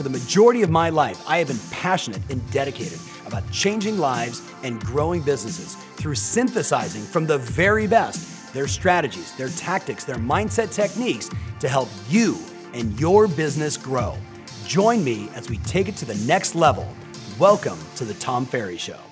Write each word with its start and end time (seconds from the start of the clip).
For 0.00 0.04
the 0.04 0.18
majority 0.18 0.62
of 0.62 0.70
my 0.70 0.88
life, 0.88 1.22
I 1.28 1.36
have 1.36 1.48
been 1.48 1.60
passionate 1.70 2.22
and 2.30 2.50
dedicated 2.50 2.98
about 3.26 3.42
changing 3.52 3.98
lives 3.98 4.40
and 4.62 4.82
growing 4.82 5.20
businesses 5.20 5.74
through 5.96 6.14
synthesizing 6.14 7.02
from 7.02 7.26
the 7.26 7.36
very 7.36 7.86
best 7.86 8.54
their 8.54 8.66
strategies, 8.66 9.36
their 9.36 9.50
tactics, 9.50 10.04
their 10.04 10.16
mindset 10.16 10.72
techniques 10.72 11.28
to 11.60 11.68
help 11.68 11.90
you 12.08 12.38
and 12.72 12.98
your 12.98 13.28
business 13.28 13.76
grow. 13.76 14.16
Join 14.66 15.04
me 15.04 15.28
as 15.34 15.50
we 15.50 15.58
take 15.58 15.86
it 15.86 15.96
to 15.96 16.06
the 16.06 16.14
next 16.26 16.54
level. 16.54 16.88
Welcome 17.38 17.78
to 17.96 18.06
the 18.06 18.14
Tom 18.14 18.46
Ferry 18.46 18.78
Show. 18.78 19.09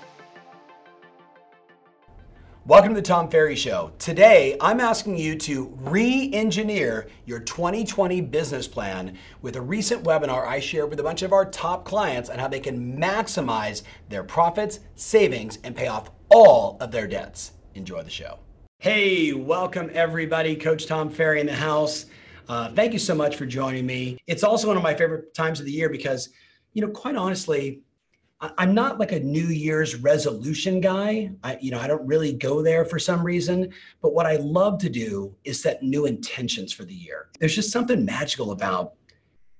Welcome 2.69 2.91
to 2.91 3.01
the 3.01 3.07
Tom 3.07 3.31
Ferry 3.31 3.57
Show. 3.57 3.93
Today, 3.99 4.55
I'm 4.61 4.79
asking 4.79 5.17
you 5.17 5.37
to 5.37 5.75
re 5.81 6.31
engineer 6.35 7.07
your 7.25 7.41
2020 7.41 8.21
business 8.21 8.69
plan 8.69 9.17
with 9.41 9.57
a 9.57 9.61
recent 9.63 10.05
webinar 10.05 10.47
I 10.47 10.61
shared 10.61 10.91
with 10.91 11.01
a 11.01 11.03
bunch 11.03 11.23
of 11.23 11.33
our 11.33 11.47
top 11.47 11.87
clients 11.87 12.29
on 12.29 12.39
how 12.39 12.47
they 12.47 12.61
can 12.61 12.99
maximize 12.99 13.85
their 14.11 14.23
profits, 14.23 14.81
savings, 14.97 15.59
and 15.65 15.75
pay 15.75 15.87
off 15.87 16.11
all 16.29 16.77
of 16.79 16.91
their 16.91 17.07
debts. 17.07 17.53
Enjoy 17.75 18.03
the 18.03 18.11
show. 18.11 18.39
Hey, 18.81 19.33
welcome 19.33 19.91
everybody. 19.95 20.55
Coach 20.55 20.85
Tom 20.85 21.09
Ferry 21.09 21.41
in 21.41 21.47
the 21.47 21.55
house. 21.55 22.05
Uh, 22.51 22.71
thank 22.75 22.93
you 22.93 22.99
so 22.99 23.15
much 23.15 23.37
for 23.37 23.47
joining 23.47 23.87
me. 23.87 24.19
It's 24.27 24.45
also 24.45 24.69
one 24.69 24.77
of 24.77 24.83
my 24.83 24.93
favorite 24.93 25.33
times 25.33 25.59
of 25.59 25.65
the 25.65 25.73
year 25.73 25.89
because, 25.89 26.29
you 26.75 26.83
know, 26.83 26.93
quite 26.93 27.17
honestly, 27.17 27.81
I'm 28.41 28.73
not 28.73 29.01
like 29.01 29.11
a 29.11 29.19
New 29.19 29.47
Year's 29.47 29.97
resolution 29.97 30.81
guy. 30.81 31.31
I, 31.43 31.59
you 31.61 31.73
know, 31.73 31.81
I 31.81 31.89
don't 31.89 32.07
really 32.07 32.33
go 32.33 32.63
there 32.63 32.85
for 32.85 32.99
some 32.99 33.25
reason. 33.25 33.73
But 34.01 34.15
what 34.15 34.27
I 34.27 34.37
love 34.37 34.79
to 34.81 34.89
do 34.89 35.35
is 35.45 35.61
set 35.61 35.83
new 35.83 36.07
intentions 36.07 36.73
for 36.73 36.85
the 36.85 36.95
year. 36.95 37.29
There's 37.41 37.55
just 37.55 37.73
something 37.73 38.05
magical 38.05 38.53
about 38.53 38.95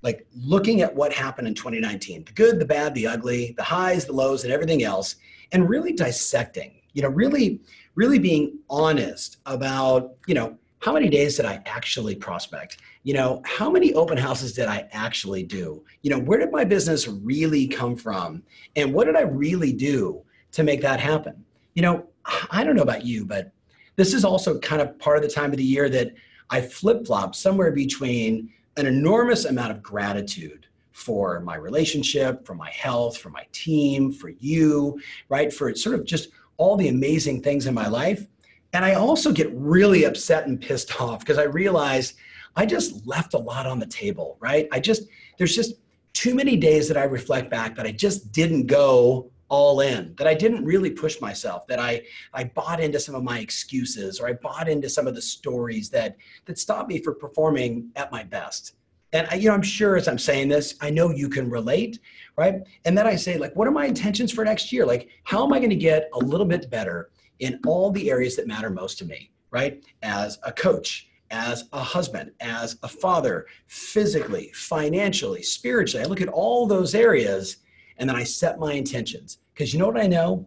like 0.03 0.27
looking 0.37 0.81
at 0.81 0.95
what 0.95 1.13
happened 1.13 1.49
in 1.49 1.55
2019 1.55 2.25
the 2.25 2.33
good, 2.33 2.61
the 2.61 2.65
bad, 2.65 2.95
the 2.95 3.07
ugly, 3.07 3.53
the 3.57 3.65
highs, 3.65 4.05
the 4.05 4.13
lows, 4.13 4.45
and 4.45 4.53
everything 4.53 4.85
else, 4.85 5.17
and 5.51 5.69
really 5.69 5.93
dissecting, 5.93 6.81
you 6.93 7.03
know, 7.03 7.09
really, 7.09 7.61
really 7.97 8.21
being 8.21 8.59
honest 8.71 9.39
about, 9.47 10.15
you 10.29 10.35
know, 10.35 10.57
how 10.81 10.93
many 10.93 11.09
days 11.09 11.37
did 11.37 11.47
I 11.47 11.61
actually 11.67 12.15
prospect? 12.15 12.79
You 13.09 13.15
know, 13.15 13.41
how 13.47 13.71
many 13.71 13.95
open 13.95 14.19
houses 14.19 14.53
did 14.53 14.67
I 14.67 14.87
actually 14.93 15.43
do? 15.43 15.83
You 16.03 16.11
know, 16.11 16.19
where 16.19 16.39
did 16.39 16.53
my 16.53 16.63
business 16.63 17.09
really 17.09 17.67
come 17.67 17.97
from? 17.97 18.43
And 18.77 18.93
what 18.93 19.07
did 19.07 19.17
I 19.17 19.23
really 19.23 19.73
do 19.73 20.23
to 20.53 20.63
make 20.63 20.83
that 20.83 21.01
happen? 21.01 21.43
You 21.73 21.81
know, 21.81 22.07
I 22.51 22.63
don't 22.63 22.77
know 22.77 22.83
about 22.83 23.07
you, 23.07 23.25
but 23.25 23.51
this 23.97 24.13
is 24.13 24.27
also 24.27 24.59
kind 24.59 24.83
of 24.83 24.99
part 24.99 25.17
of 25.17 25.23
the 25.23 25.31
time 25.31 25.53
of 25.53 25.57
the 25.57 25.65
year 25.65 25.89
that 25.89 26.13
I 26.51 26.61
flip 26.61 27.07
flop 27.07 27.35
somewhere 27.35 27.73
between 27.73 28.53
an 28.77 28.85
enormous 28.85 29.47
amount 29.47 29.71
of 29.71 29.83
gratitude 29.83 30.67
for 30.93 31.41
my 31.41 31.57
relationship, 31.57 32.45
for 32.45 32.55
my 32.55 32.71
health, 32.73 33.17
for 33.17 33.31
my 33.31 33.47
team, 33.53 34.13
for 34.13 34.29
you, 34.29 35.01
right? 35.31 35.51
For 35.51 35.75
sort 35.75 35.95
of 35.95 36.05
just 36.05 36.29
all 36.59 36.77
the 36.77 36.89
amazing 36.89 37.43
things 37.43 37.67
in 37.67 37.73
my 37.73 37.89
life 37.89 38.27
and 38.73 38.85
I 38.85 38.95
also 38.95 39.33
get 39.33 39.51
really 39.55 40.05
upset 40.05 40.47
and 40.47 40.61
pissed 40.61 41.01
off 41.01 41.21
because 41.21 41.39
I 41.39 41.45
realize 41.45 42.15
I 42.59 42.67
just 42.67 43.07
left 43.07 43.35
a 43.35 43.39
lot 43.39 43.67
on 43.67 43.79
the 43.79 43.87
table, 43.87 44.37
right? 44.41 44.69
I 44.73 44.81
just, 44.81 45.05
there's 45.39 45.55
just 45.55 45.77
too 46.13 46.35
many 46.35 46.57
days 46.57 46.89
that 46.89 46.97
I 46.97 47.05
reflect 47.05 47.51
back 47.51 47.77
that 47.77 47.87
I 47.87 47.93
just 47.93 48.33
didn't 48.33 48.67
go 48.67 49.31
all 49.49 49.81
in, 49.81 50.13
that 50.19 50.27
I 50.27 50.35
didn't 50.35 50.65
really 50.65 50.91
push 50.91 51.21
myself, 51.21 51.69
that 51.69 51.79
I, 51.79 52.03
I 52.35 52.45
bought 52.45 52.81
into 52.81 52.99
some 52.99 53.15
of 53.15 53.23
my 53.23 53.39
excuses 53.39 54.19
or 54.19 54.27
I 54.27 54.33
bought 54.33 54.69
into 54.69 54.89
some 54.89 55.07
of 55.07 55.15
the 55.15 55.23
stories 55.23 55.89
that, 55.91 56.17
that 56.47 56.59
stopped 56.59 56.89
me 56.89 57.01
from 57.01 57.19
performing 57.21 57.91
at 57.95 58.11
my 58.11 58.25
best. 58.25 58.75
And 59.13 59.29
I, 59.31 59.37
you 59.37 59.49
know, 59.49 59.55
I'm 59.55 59.63
sure 59.63 59.97
as 59.97 60.09
I'm 60.09 60.19
saying 60.19 60.49
this, 60.49 60.75
I 60.81 60.91
know 60.91 61.11
you 61.11 61.29
can 61.29 61.49
relate, 61.49 62.01
right? 62.37 62.57
And 62.85 62.99
then 62.99 63.07
I 63.07 63.15
say, 63.15 63.39
like, 63.39 63.55
what 63.55 63.69
are 63.69 63.71
my 63.71 63.87
intentions 63.87 64.33
for 64.33 64.45
next 64.45 64.73
year? 64.73 64.85
Like, 64.85 65.09
how 65.23 65.45
am 65.45 65.53
I 65.53 65.59
going 65.59 65.71
to 65.71 65.77
get 65.77 66.11
a 66.13 66.19
little 66.19 66.45
bit 66.45 66.69
better 66.69 67.11
in 67.39 67.61
all 67.67 67.93
the 67.93 68.11
areas 68.11 68.35
that 68.35 68.49
matter 68.49 68.69
most 68.69 68.99
to 68.99 69.05
me, 69.05 69.31
right? 69.53 69.83
As 70.03 70.39
a 70.43 70.51
coach, 70.53 71.09
as 71.31 71.69
a 71.73 71.81
husband, 71.81 72.33
as 72.41 72.79
a 72.83 72.89
father, 72.89 73.47
physically, 73.67 74.51
financially, 74.55 75.43
spiritually. 75.43 76.05
I 76.05 76.09
look 76.09 76.21
at 76.21 76.29
all 76.29 76.67
those 76.67 76.95
areas 76.95 77.59
and 77.99 78.09
then 78.09 78.17
I 78.17 78.25
set 78.25 78.59
my 78.59 78.75
intentions. 78.75 79.39
Because 79.55 79.73
you 79.73 79.79
know 79.79 79.87
what 79.87 80.01
I 80.01 80.07
know? 80.07 80.47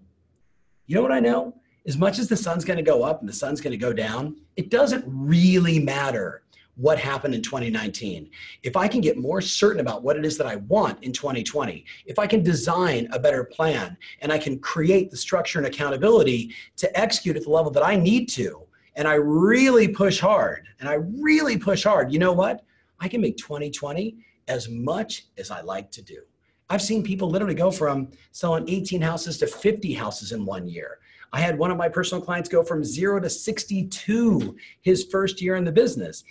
You 0.87 0.95
know 0.95 1.01
what 1.01 1.11
I 1.11 1.19
know? 1.19 1.55
As 1.85 1.97
much 1.97 2.19
as 2.19 2.27
the 2.27 2.37
sun's 2.37 2.63
going 2.63 2.77
to 2.77 2.83
go 2.83 3.03
up 3.03 3.19
and 3.19 3.29
the 3.29 3.33
sun's 3.33 3.59
going 3.59 3.71
to 3.71 3.77
go 3.77 3.93
down, 3.93 4.37
it 4.55 4.69
doesn't 4.69 5.03
really 5.07 5.79
matter 5.79 6.43
what 6.75 6.97
happened 6.97 7.35
in 7.35 7.41
2019, 7.41 8.29
if 8.63 8.75
I 8.75 8.87
can 8.87 9.01
get 9.01 9.17
more 9.17 9.41
certain 9.41 9.81
about 9.81 10.03
what 10.03 10.17
it 10.17 10.25
is 10.25 10.37
that 10.37 10.47
I 10.47 10.55
want 10.55 11.03
in 11.03 11.11
2020, 11.11 11.85
if 12.05 12.17
I 12.17 12.27
can 12.27 12.43
design 12.43 13.07
a 13.11 13.19
better 13.19 13.43
plan 13.43 13.97
and 14.21 14.31
I 14.31 14.37
can 14.37 14.57
create 14.59 15.11
the 15.11 15.17
structure 15.17 15.59
and 15.59 15.67
accountability 15.67 16.55
to 16.77 16.99
execute 16.99 17.35
at 17.35 17.43
the 17.43 17.49
level 17.49 17.71
that 17.71 17.85
I 17.85 17.95
need 17.95 18.29
to, 18.29 18.63
and 18.95 19.07
I 19.07 19.15
really 19.15 19.87
push 19.87 20.19
hard, 20.19 20.67
and 20.79 20.89
I 20.89 20.95
really 20.95 21.57
push 21.57 21.83
hard, 21.83 22.11
you 22.11 22.19
know 22.19 22.33
what? 22.33 22.63
I 22.99 23.07
can 23.07 23.21
make 23.21 23.37
2020 23.37 24.17
as 24.47 24.69
much 24.69 25.27
as 25.37 25.49
I 25.49 25.61
like 25.61 25.91
to 25.91 26.01
do. 26.01 26.21
I've 26.69 26.81
seen 26.81 27.03
people 27.03 27.29
literally 27.29 27.55
go 27.55 27.71
from 27.71 28.11
selling 28.31 28.69
18 28.69 29.01
houses 29.01 29.37
to 29.39 29.47
50 29.47 29.93
houses 29.93 30.31
in 30.31 30.45
one 30.45 30.67
year. 30.67 30.99
I 31.33 31.39
had 31.39 31.57
one 31.57 31.71
of 31.71 31.77
my 31.77 31.89
personal 31.89 32.23
clients 32.23 32.49
go 32.49 32.63
from 32.63 32.83
zero 32.83 33.19
to 33.19 33.29
62 33.29 34.55
his 34.81 35.05
first 35.05 35.41
year 35.41 35.55
in 35.55 35.63
the 35.63 35.71
business. 35.71 36.23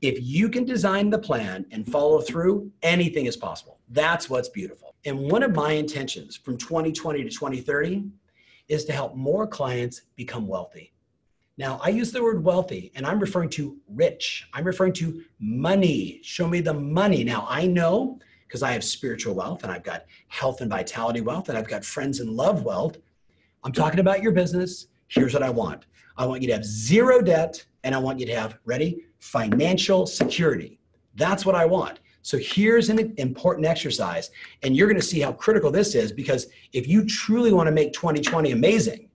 If 0.00 0.22
you 0.22 0.48
can 0.48 0.64
design 0.64 1.10
the 1.10 1.18
plan 1.18 1.66
and 1.70 1.90
follow 1.90 2.20
through, 2.20 2.70
anything 2.82 3.26
is 3.26 3.36
possible. 3.36 3.78
That's 3.90 4.30
what's 4.30 4.48
beautiful. 4.48 4.94
And 5.04 5.18
one 5.18 5.42
of 5.42 5.54
my 5.54 5.72
intentions 5.72 6.36
from 6.36 6.56
2020 6.56 7.24
to 7.24 7.30
2030 7.30 8.04
is 8.68 8.84
to 8.84 8.92
help 8.92 9.16
more 9.16 9.46
clients 9.46 10.02
become 10.16 10.46
wealthy. 10.46 10.92
Now, 11.58 11.80
I 11.82 11.88
use 11.88 12.12
the 12.12 12.22
word 12.22 12.44
wealthy 12.44 12.92
and 12.94 13.04
I'm 13.04 13.18
referring 13.18 13.50
to 13.50 13.76
rich. 13.88 14.48
I'm 14.54 14.64
referring 14.64 14.92
to 14.94 15.24
money. 15.40 16.20
Show 16.22 16.46
me 16.46 16.60
the 16.60 16.72
money. 16.72 17.24
Now, 17.24 17.46
I 17.48 17.66
know 17.66 18.20
because 18.46 18.62
I 18.62 18.70
have 18.70 18.84
spiritual 18.84 19.34
wealth 19.34 19.64
and 19.64 19.72
I've 19.72 19.82
got 19.82 20.04
health 20.28 20.60
and 20.60 20.70
vitality 20.70 21.20
wealth 21.20 21.48
and 21.48 21.58
I've 21.58 21.66
got 21.66 21.84
friends 21.84 22.20
and 22.20 22.30
love 22.30 22.62
wealth. 22.62 22.98
I'm 23.64 23.72
talking 23.72 23.98
about 23.98 24.22
your 24.22 24.30
business. 24.30 24.86
Here's 25.08 25.34
what 25.34 25.42
I 25.42 25.50
want 25.50 25.86
I 26.16 26.26
want 26.26 26.42
you 26.42 26.48
to 26.48 26.54
have 26.54 26.64
zero 26.64 27.20
debt 27.20 27.64
and 27.82 27.92
I 27.92 27.98
want 27.98 28.20
you 28.20 28.26
to 28.26 28.36
have, 28.36 28.58
ready, 28.64 29.02
financial 29.18 30.06
security. 30.06 30.78
That's 31.16 31.44
what 31.44 31.56
I 31.56 31.64
want. 31.64 31.98
So 32.22 32.38
here's 32.38 32.88
an 32.88 33.14
important 33.16 33.66
exercise, 33.66 34.30
and 34.62 34.76
you're 34.76 34.88
going 34.88 35.00
to 35.00 35.06
see 35.06 35.20
how 35.20 35.32
critical 35.32 35.70
this 35.70 35.94
is 35.94 36.12
because 36.12 36.48
if 36.72 36.86
you 36.86 37.06
truly 37.06 37.52
want 37.52 37.68
to 37.68 37.72
make 37.72 37.92
2020 37.92 38.50
amazing, 38.50 39.07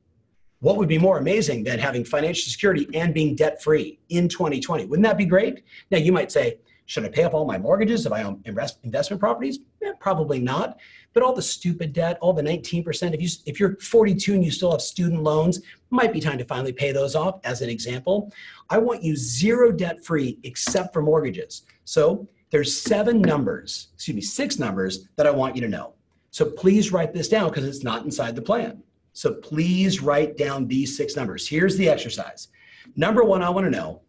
what 0.63 0.77
would 0.77 0.87
be 0.87 0.97
more 0.97 1.17
amazing 1.17 1.61
than 1.61 1.77
having 1.77 2.05
financial 2.05 2.49
security 2.49 2.87
and 2.93 3.13
being 3.13 3.35
debt 3.35 3.61
free 3.61 3.99
in 4.07 4.29
2020? 4.29 4.85
Wouldn't 4.85 5.05
that 5.05 5.17
be 5.17 5.25
great? 5.25 5.61
Now, 5.91 5.97
you 5.97 6.13
might 6.13 6.31
say, 6.31 6.57
should 6.85 7.03
I 7.03 7.09
pay 7.09 7.25
off 7.25 7.33
all 7.33 7.43
my 7.43 7.57
mortgages 7.57 8.05
if 8.05 8.13
I 8.13 8.23
own 8.23 8.41
invest, 8.45 8.79
investment 8.83 9.19
properties? 9.19 9.59
Eh, 9.83 9.91
probably 9.99 10.39
not. 10.39 10.79
But 11.11 11.21
all 11.21 11.35
the 11.35 11.41
stupid 11.41 11.91
debt, 11.91 12.17
all 12.21 12.31
the 12.31 12.41
19%, 12.41 13.13
if, 13.13 13.21
you, 13.21 13.27
if 13.45 13.59
you're 13.59 13.75
42 13.75 14.35
and 14.35 14.45
you 14.45 14.51
still 14.51 14.71
have 14.71 14.81
student 14.81 15.21
loans, 15.21 15.59
might 15.89 16.13
be 16.13 16.21
time 16.21 16.37
to 16.37 16.45
finally 16.45 16.71
pay 16.71 16.93
those 16.93 17.13
off 17.13 17.41
as 17.43 17.61
an 17.61 17.69
example. 17.69 18.31
I 18.69 18.77
want 18.77 19.03
you 19.03 19.17
zero 19.17 19.69
debt 19.69 20.05
free 20.05 20.39
except 20.43 20.93
for 20.93 21.01
mortgages. 21.01 21.63
So 21.83 22.25
there's 22.51 22.73
seven 22.73 23.21
numbers, 23.21 23.89
excuse 23.95 24.15
me, 24.15 24.21
six 24.21 24.59
numbers 24.59 25.09
that 25.17 25.27
I 25.27 25.31
want 25.31 25.57
you 25.57 25.61
to 25.63 25.67
know. 25.67 25.93
So 26.31 26.45
please 26.45 26.93
write 26.93 27.13
this 27.13 27.27
down 27.27 27.49
because 27.49 27.65
it's 27.65 27.83
not 27.83 28.05
inside 28.05 28.37
the 28.37 28.41
plan. 28.41 28.81
So 29.13 29.35
please 29.35 30.01
write 30.01 30.37
down 30.37 30.67
these 30.67 30.97
six 30.97 31.15
numbers. 31.15 31.47
Here's 31.47 31.77
the 31.77 31.87
exercise. 31.87 32.49
Number 32.95 33.23
one, 33.23 33.41
I 33.41 33.49
want 33.49 33.65
to 33.65 33.71
know 33.71 34.01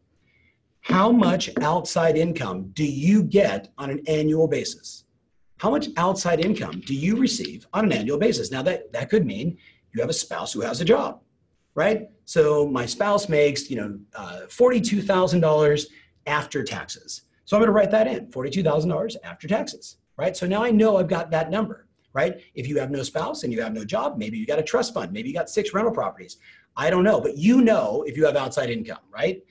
how 0.80 1.10
much 1.10 1.50
outside 1.62 2.16
income 2.16 2.70
do 2.74 2.84
you 2.84 3.22
get 3.22 3.72
on 3.78 3.90
an 3.90 4.02
annual 4.06 4.48
basis? 4.48 5.04
How 5.58 5.70
much 5.70 5.88
outside 5.96 6.44
income 6.44 6.82
do 6.84 6.94
you 6.94 7.16
receive 7.16 7.66
on 7.72 7.84
an 7.86 7.92
annual 7.92 8.18
basis? 8.18 8.50
Now, 8.50 8.62
that, 8.62 8.92
that 8.92 9.08
could 9.08 9.24
mean 9.24 9.56
you 9.94 10.00
have 10.00 10.10
a 10.10 10.14
spouse 10.14 10.52
who 10.52 10.60
has 10.60 10.80
a 10.80 10.84
job, 10.84 11.20
right? 11.74 12.10
So 12.24 12.66
my 12.66 12.84
spouse 12.84 13.28
makes, 13.28 13.70
you 13.70 13.76
know, 13.76 13.98
uh, 14.14 14.40
$42,000 14.48 15.86
after 16.26 16.64
taxes. 16.64 17.22
So 17.44 17.56
I'm 17.56 17.60
going 17.60 17.68
to 17.68 17.72
write 17.72 17.90
that 17.90 18.06
in, 18.06 18.26
$42,000 18.26 19.16
after 19.22 19.48
taxes, 19.48 19.98
right? 20.16 20.36
So 20.36 20.46
now 20.46 20.62
I 20.62 20.70
know 20.70 20.96
I've 20.96 21.08
got 21.08 21.30
that 21.30 21.50
number, 21.50 21.83
right? 22.14 22.40
If 22.54 22.66
you 22.66 22.78
have 22.78 22.90
no 22.90 23.02
spouse 23.02 23.42
and 23.42 23.52
you 23.52 23.60
have 23.60 23.74
no 23.74 23.84
job, 23.84 24.16
maybe 24.16 24.38
you 24.38 24.46
got 24.46 24.58
a 24.58 24.62
trust 24.62 24.94
fund, 24.94 25.12
maybe 25.12 25.28
you 25.28 25.34
got 25.34 25.50
six 25.50 25.74
rental 25.74 25.92
properties. 25.92 26.38
I 26.76 26.88
don't 26.88 27.04
know, 27.04 27.20
but 27.20 27.36
you 27.36 27.60
know 27.60 28.04
if 28.06 28.16
you 28.16 28.24
have 28.24 28.36
outside 28.36 28.70
income, 28.70 29.02
right? 29.12 29.42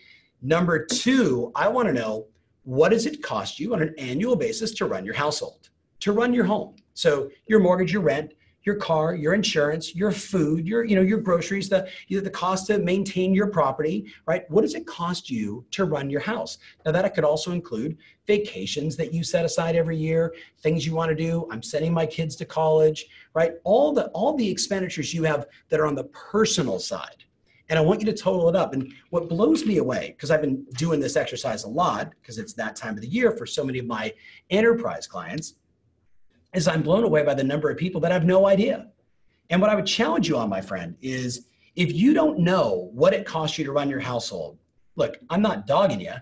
Number 0.42 0.86
two, 0.86 1.51
I 1.56 1.68
want 1.68 1.88
to 1.88 1.94
know 1.94 2.27
what 2.63 2.89
does 2.89 3.06
it 3.06 3.21
cost 3.21 3.60
you 3.60 3.74
on 3.74 3.81
an 3.81 3.94
annual 3.98 4.36
basis 4.36 4.71
to 4.71 4.86
run 4.86 5.06
your 5.06 5.13
household, 5.13 5.69
to 6.00 6.13
run 6.13 6.33
your 6.33 6.45
home? 6.45 6.75
So 6.94 7.30
your 7.48 7.60
mortgage, 7.60 7.92
your 7.92 8.01
rent, 8.01 8.33
your 8.63 8.75
car, 8.75 9.15
your 9.15 9.33
insurance, 9.33 9.95
your 9.95 10.12
food, 10.12 10.68
your 10.68 10.83
you 10.83 10.95
know 10.95 11.01
your 11.01 11.19
groceries, 11.19 11.69
the 11.69 11.88
you 12.07 12.18
know, 12.18 12.24
the 12.24 12.30
cost 12.30 12.68
to 12.68 12.80
maintain 12.80 13.33
your 13.33 13.48
property, 13.48 14.12
right? 14.25 14.50
What 14.50 14.62
does 14.62 14.75
it 14.75 14.88
cost 14.88 15.30
you 15.30 15.65
to 15.71 15.86
run 15.86 16.10
your 16.10 16.21
house? 16.21 16.57
Now 16.86 16.92
that 16.92 17.13
could 17.13 17.24
also 17.24 17.51
include 17.51 17.98
vacations 18.25 18.95
that 18.98 19.13
you 19.13 19.24
set 19.24 19.45
aside 19.45 19.75
every 19.75 19.98
year, 19.98 20.33
things 20.62 20.86
you 20.86 20.94
want 20.95 21.10
to 21.10 21.15
do. 21.15 21.48
I'm 21.51 21.62
sending 21.62 21.94
my 21.94 22.06
kids 22.06 22.36
to 22.38 22.45
college, 22.45 23.06
right? 23.33 23.54
All 23.63 23.94
the 23.94 24.07
all 24.07 24.36
the 24.36 24.50
expenditures 24.50 25.13
you 25.13 25.24
have 25.24 25.48
that 25.69 25.80
are 25.80 25.86
on 25.86 25.95
the 25.95 26.06
personal 26.06 26.80
side. 26.80 27.24
And 27.69 27.80
I 27.80 27.81
want 27.81 28.01
you 28.01 28.06
to 28.07 28.13
total 28.13 28.50
it 28.50 28.56
up. 28.56 28.74
And 28.74 28.94
what 29.10 29.30
blows 29.30 29.65
me 29.65 29.77
away, 29.77 30.13
because 30.15 30.31
I've 30.31 30.42
been 30.42 30.63
doing 30.77 31.00
this 31.00 31.15
exercise 31.15 31.63
a 31.63 31.69
lot, 31.69 32.12
because 32.21 32.38
it's 32.38 32.54
that 32.54 32.75
time 32.75 32.95
of 32.95 33.01
the 33.01 33.07
year 33.07 33.31
for 33.31 33.45
so 33.45 33.63
many 33.63 33.80
of 33.80 33.86
my 33.86 34.13
enterprise 34.50 35.07
clients, 35.07 35.56
is 36.53 36.67
I'm 36.67 36.83
blown 36.83 37.03
away 37.03 37.23
by 37.23 37.33
the 37.33 37.44
number 37.44 37.69
of 37.69 37.77
people 37.77 38.00
that 38.01 38.11
have 38.11 38.25
no 38.25 38.47
idea. 38.47 38.88
And 39.50 39.61
what 39.61 39.69
I 39.69 39.75
would 39.75 39.85
challenge 39.85 40.27
you 40.27 40.38
on, 40.38 40.50
my 40.50 40.61
friend, 40.61 40.95
is 41.01 41.47
if 41.75 41.94
you 41.94 42.13
don't 42.13 42.39
know 42.39 42.89
what 42.94 43.13
it 43.13 43.25
costs 43.25 43.57
you 43.57 43.65
to 43.65 43.71
run 43.71 43.89
your 43.89 44.00
household, 44.00 44.57
look, 44.95 45.17
I'm 45.29 45.41
not 45.41 45.67
dogging 45.67 46.01
you. 46.01 46.13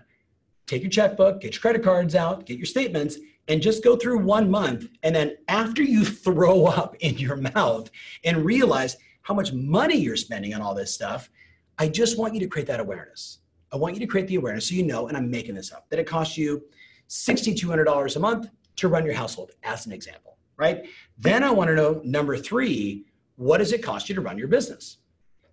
Take 0.66 0.82
your 0.82 0.90
checkbook, 0.90 1.40
get 1.40 1.54
your 1.54 1.60
credit 1.60 1.82
cards 1.82 2.14
out, 2.14 2.46
get 2.46 2.56
your 2.56 2.66
statements, 2.66 3.18
and 3.48 3.60
just 3.60 3.84
go 3.84 3.96
through 3.96 4.18
one 4.24 4.50
month. 4.50 4.86
And 5.02 5.14
then 5.14 5.36
after 5.48 5.82
you 5.82 6.04
throw 6.24 6.66
up 6.66 6.96
in 7.00 7.18
your 7.18 7.36
mouth 7.36 7.90
and 8.24 8.44
realize 8.44 8.96
how 9.22 9.34
much 9.34 9.52
money 9.52 9.96
you're 9.96 10.16
spending 10.16 10.54
on 10.54 10.62
all 10.62 10.74
this 10.74 10.94
stuff, 10.94 11.30
I 11.78 11.88
just 11.88 12.18
want 12.18 12.34
you 12.34 12.40
to 12.40 12.46
create 12.46 12.68
that 12.68 12.80
awareness. 12.80 13.38
I 13.72 13.76
want 13.76 13.94
you 13.94 14.00
to 14.00 14.06
create 14.06 14.26
the 14.26 14.36
awareness 14.36 14.68
so 14.68 14.74
you 14.74 14.84
know, 14.84 15.08
and 15.08 15.16
I'm 15.16 15.30
making 15.30 15.54
this 15.54 15.72
up, 15.72 15.88
that 15.90 15.98
it 15.98 16.06
costs 16.06 16.36
you 16.36 16.62
$6,200 17.08 18.16
a 18.16 18.18
month 18.18 18.48
to 18.76 18.88
run 18.88 19.04
your 19.04 19.14
household, 19.14 19.52
as 19.62 19.86
an 19.86 19.92
example, 19.92 20.36
right? 20.56 20.86
Then 21.18 21.42
I 21.42 21.50
want 21.50 21.68
to 21.68 21.74
know 21.74 22.00
number 22.04 22.36
three, 22.36 23.04
what 23.36 23.58
does 23.58 23.72
it 23.72 23.82
cost 23.82 24.08
you 24.08 24.14
to 24.14 24.20
run 24.20 24.38
your 24.38 24.48
business? 24.48 24.98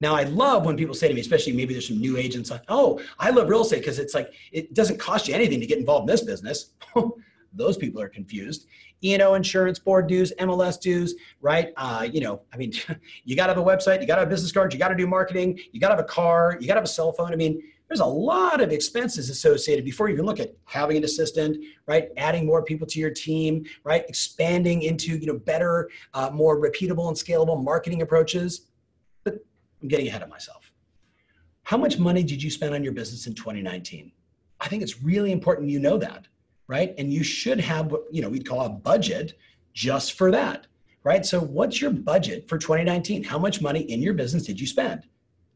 Now, 0.02 0.16
I 0.16 0.24
love 0.24 0.66
when 0.66 0.78
people 0.78 0.96
say 0.96 1.08
to 1.08 1.14
me, 1.14 1.20
especially 1.20 1.54
maybe 1.54 1.74
there's 1.74 1.88
some 1.88 2.00
new 2.00 2.18
agents, 2.18 2.50
like, 2.50 2.64
oh, 2.70 3.02
I 3.20 3.32
love 3.32 3.50
real 3.50 3.62
estate 3.62 3.80
because 3.80 4.00
it's 4.00 4.14
like, 4.14 4.32
it 4.52 4.74
doesn't 4.74 4.98
cost 4.98 5.28
you 5.28 5.36
anything 5.36 5.60
to 5.60 5.66
get 5.66 5.78
involved 5.78 6.10
in 6.10 6.14
this 6.14 6.22
business. 6.22 6.72
Those 7.54 7.78
people 7.78 8.02
are 8.02 8.08
confused. 8.08 8.68
E&O 9.04 9.34
insurance 9.34 9.80
board 9.80 10.08
dues, 10.08 10.32
MLS 10.40 10.80
dues, 10.80 11.16
right? 11.42 11.70
Uh, 11.78 12.08
you 12.10 12.22
know, 12.22 12.42
I 12.54 12.58
mean, 12.58 12.72
you 13.26 13.36
got 13.36 13.48
to 13.48 13.54
have 13.54 13.62
a 13.62 13.66
website, 13.66 14.02
you 14.02 14.08
got 14.08 14.16
to 14.16 14.22
have 14.22 14.30
business 14.30 14.52
cards, 14.52 14.74
you 14.74 14.80
got 14.80 14.90
to 14.90 14.96
do 14.96 15.08
marketing, 15.08 15.60
you 15.72 15.80
got 15.80 15.90
to 15.90 15.96
have 15.96 16.04
a 16.04 16.08
car, 16.08 16.58
you 16.60 16.68
got 16.68 16.76
to 16.76 16.80
have 16.80 16.86
a 16.86 16.88
cell 16.88 17.12
phone. 17.12 17.34
I 17.34 17.36
mean, 17.36 17.62
there's 17.90 18.00
a 18.02 18.06
lot 18.06 18.62
of 18.62 18.72
expenses 18.72 19.32
associated 19.32 19.84
before 19.84 20.08
you 20.08 20.14
even 20.14 20.26
look 20.26 20.40
at 20.40 20.54
having 20.66 20.98
an 20.98 21.04
assistant, 21.04 21.58
right? 21.88 22.10
Adding 22.18 22.46
more 22.46 22.64
people 22.64 22.86
to 22.86 23.00
your 23.00 23.10
team, 23.10 23.66
right? 23.84 24.06
Expanding 24.08 24.84
into 24.84 25.18
you 25.18 25.26
know 25.26 25.40
better, 25.40 25.90
uh, 26.14 26.30
more 26.30 26.62
repeatable 26.62 27.08
and 27.08 27.18
scalable 27.18 27.62
marketing 27.62 28.04
approaches. 28.04 28.68
But 29.24 29.44
I'm 29.82 29.88
getting 29.88 30.08
ahead 30.08 30.22
of 30.22 30.30
myself. 30.30 30.72
How 31.64 31.78
much 31.78 31.98
money 31.98 32.22
did 32.22 32.42
you 32.42 32.52
spend 32.52 32.76
on 32.76 32.84
your 32.84 32.94
business 32.94 33.26
in 33.26 33.34
2019? 33.34 34.12
I 34.62 34.68
think 34.68 34.84
it's 34.84 35.02
really 35.02 35.32
important 35.32 35.70
you 35.70 35.80
know 35.80 35.98
that, 35.98 36.28
right? 36.68 36.94
And 37.00 37.12
you 37.12 37.24
should 37.24 37.60
have 37.60 37.92
what 37.92 38.04
you 38.12 38.22
know 38.22 38.30
we'd 38.30 38.48
call 38.48 38.68
a 38.68 38.70
budget 38.70 39.34
just 39.74 40.14
for 40.14 40.30
that, 40.30 40.68
right? 41.04 41.26
So 41.26 41.40
what's 41.40 41.82
your 41.82 41.92
budget 41.92 42.48
for 42.48 42.60
2019? 42.60 43.24
How 43.24 43.40
much 43.40 43.62
money 43.62 43.82
in 43.82 44.00
your 44.00 44.14
business 44.14 44.46
did 44.46 44.60
you 44.60 44.68
spend? 44.68 45.08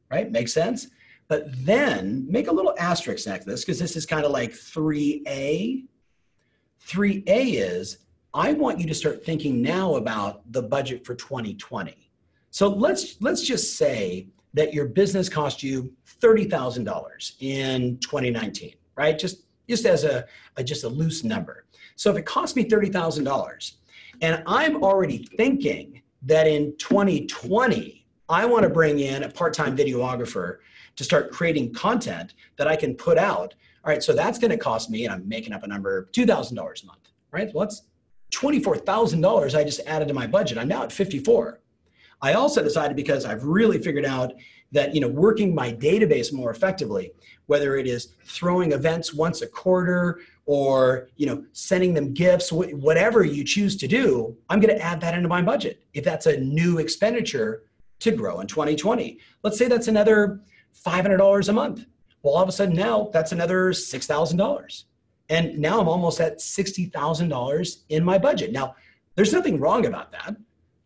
Right? 0.09 0.31
Makes 0.31 0.53
sense? 0.53 0.87
But 1.33 1.47
then 1.65 2.27
make 2.29 2.47
a 2.47 2.51
little 2.51 2.75
asterisk 2.77 3.25
next 3.25 3.45
to 3.45 3.49
this 3.49 3.65
because 3.65 3.79
this 3.79 3.95
is 3.95 4.05
kind 4.05 4.23
of 4.23 4.29
like 4.31 4.51
3A. 4.51 5.83
3A 6.87 7.25
is 7.25 7.97
I 8.35 8.53
want 8.53 8.79
you 8.79 8.85
to 8.85 8.93
start 8.93 9.25
thinking 9.25 9.59
now 9.59 9.95
about 9.95 10.43
the 10.51 10.61
budget 10.61 11.03
for 11.03 11.15
2020. 11.15 12.11
So 12.51 12.67
let's 12.67 13.19
let's 13.19 13.41
just 13.41 13.77
say 13.77 14.27
that 14.53 14.75
your 14.75 14.85
business 14.85 15.27
cost 15.27 15.63
you 15.63 15.91
$30,000 16.21 17.33
in 17.39 17.97
2019, 17.97 18.75
right? 18.95 19.17
Just 19.17 19.45
just 19.67 19.87
as 19.87 20.03
a, 20.03 20.27
a 20.57 20.63
just 20.63 20.83
a 20.83 20.87
loose 20.87 21.23
number. 21.23 21.65
So 21.95 22.11
if 22.11 22.17
it 22.17 22.27
cost 22.27 22.55
me 22.55 22.63
$30,000 22.69 23.73
and 24.21 24.43
I'm 24.45 24.83
already 24.83 25.25
thinking 25.35 26.03
that 26.27 26.45
in 26.45 26.77
2020 26.77 28.05
I 28.29 28.45
want 28.45 28.63
to 28.63 28.69
bring 28.69 28.99
in 28.99 29.23
a 29.23 29.29
part-time 29.29 29.75
videographer 29.75 30.59
to 30.95 31.03
start 31.03 31.31
creating 31.31 31.73
content 31.73 32.33
that 32.57 32.67
I 32.67 32.75
can 32.75 32.95
put 32.95 33.17
out. 33.17 33.55
All 33.83 33.91
right, 33.91 34.03
so 34.03 34.13
that's 34.13 34.39
going 34.39 34.51
to 34.51 34.57
cost 34.57 34.89
me, 34.89 35.05
and 35.05 35.13
I'm 35.13 35.27
making 35.27 35.53
up 35.53 35.63
a 35.63 35.67
number, 35.67 36.09
$2,000 36.13 36.51
a 36.51 36.85
month, 36.85 37.09
right? 37.31 37.49
Well, 37.53 37.65
that's 37.65 37.83
$24,000 38.31 39.55
I 39.55 39.63
just 39.63 39.81
added 39.85 40.07
to 40.07 40.13
my 40.13 40.27
budget. 40.27 40.57
I'm 40.57 40.67
now 40.67 40.83
at 40.83 40.91
54. 40.91 41.59
I 42.21 42.33
also 42.33 42.63
decided 42.63 42.95
because 42.95 43.25
I've 43.25 43.43
really 43.43 43.77
figured 43.77 44.05
out 44.05 44.33
that 44.71 44.95
you 44.95 45.01
know 45.01 45.07
working 45.07 45.53
my 45.53 45.71
database 45.71 46.33
more 46.33 46.49
effectively, 46.49 47.11
whether 47.45 47.77
it 47.77 47.85
is 47.85 48.15
throwing 48.25 48.71
events 48.71 49.13
once 49.13 49.41
a 49.41 49.47
quarter 49.47 50.21
or 50.45 51.09
you 51.17 51.25
know 51.25 51.43
sending 51.51 51.93
them 51.93 52.13
gifts, 52.13 52.51
whatever 52.51 53.23
you 53.23 53.43
choose 53.43 53.75
to 53.75 53.87
do, 53.87 54.35
I'm 54.49 54.61
going 54.61 54.75
to 54.75 54.81
add 54.81 54.99
that 55.01 55.13
into 55.13 55.27
my 55.27 55.41
budget. 55.41 55.83
If 55.93 56.05
that's 56.05 56.25
a 56.25 56.37
new 56.37 56.79
expenditure 56.79 57.63
to 57.99 58.11
grow 58.11 58.39
in 58.39 58.47
2020, 58.47 59.19
let's 59.43 59.57
say 59.57 59.67
that's 59.67 59.89
another 59.89 60.41
$500 60.73 61.49
a 61.49 61.53
month. 61.53 61.85
Well, 62.21 62.35
all 62.35 62.43
of 62.43 62.49
a 62.49 62.51
sudden 62.51 62.75
now 62.75 63.09
that's 63.13 63.31
another 63.31 63.71
$6,000. 63.71 64.83
And 65.29 65.57
now 65.57 65.79
I'm 65.79 65.87
almost 65.87 66.19
at 66.19 66.39
$60,000 66.39 67.77
in 67.89 68.03
my 68.03 68.17
budget. 68.17 68.51
Now, 68.51 68.75
there's 69.15 69.33
nothing 69.33 69.59
wrong 69.59 69.85
about 69.85 70.11
that. 70.11 70.35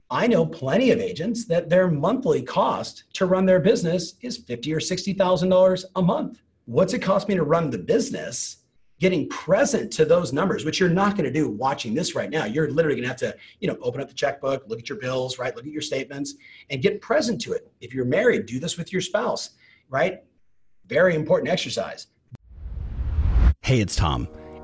I 0.10 0.28
know 0.28 0.46
plenty 0.46 0.92
of 0.92 1.00
agents 1.00 1.46
that 1.46 1.70
their 1.70 1.90
monthly 1.90 2.42
cost 2.42 3.04
to 3.14 3.26
run 3.26 3.46
their 3.46 3.60
business 3.60 4.14
is 4.22 4.38
fifty 4.38 4.74
or 4.74 4.80
sixty 4.80 5.12
thousand 5.12 5.50
dollars 5.50 5.86
a 5.98 6.02
month. 6.02 6.42
What's 6.66 6.94
it 6.94 7.00
cost 7.00 7.28
me 7.28 7.36
to 7.36 7.44
run 7.44 7.70
the 7.70 7.78
business? 7.78 8.58
Getting 9.00 9.28
present 9.30 9.92
to 9.94 10.06
those 10.06 10.34
numbers, 10.34 10.66
which 10.66 10.80
you're 10.80 10.90
not 10.90 11.18
going 11.18 11.26
to 11.26 11.32
do 11.32 11.50
watching 11.50 11.94
this 11.94 12.16
right 12.16 12.30
now. 12.30 12.46
You're 12.46 12.72
literally 12.72 12.96
going 12.96 13.04
to 13.04 13.10
have 13.10 13.18
to, 13.18 13.36
you 13.60 13.68
know, 13.68 13.78
open 13.82 14.02
up 14.02 14.08
the 14.08 14.14
checkbook, 14.14 14.64
look 14.68 14.80
at 14.80 14.90
your 14.90 14.98
bills, 14.98 15.38
right? 15.38 15.56
Look 15.56 15.66
at 15.66 15.72
your 15.72 15.82
statements, 15.82 16.36
and 16.70 16.82
get 16.82 17.02
present 17.02 17.40
to 17.42 17.54
it. 17.54 17.70
If 17.80 17.94
you're 17.94 18.06
married, 18.06 18.48
do 18.48 18.60
this 18.60 18.78
with 18.78 18.92
your 18.92 19.02
spouse 19.02 19.52
right? 19.90 20.24
Very 20.86 21.16
important 21.16 21.50
exercise. 21.50 22.08
Hey, 23.62 23.82
it's 23.82 23.96
Tom. 23.96 24.28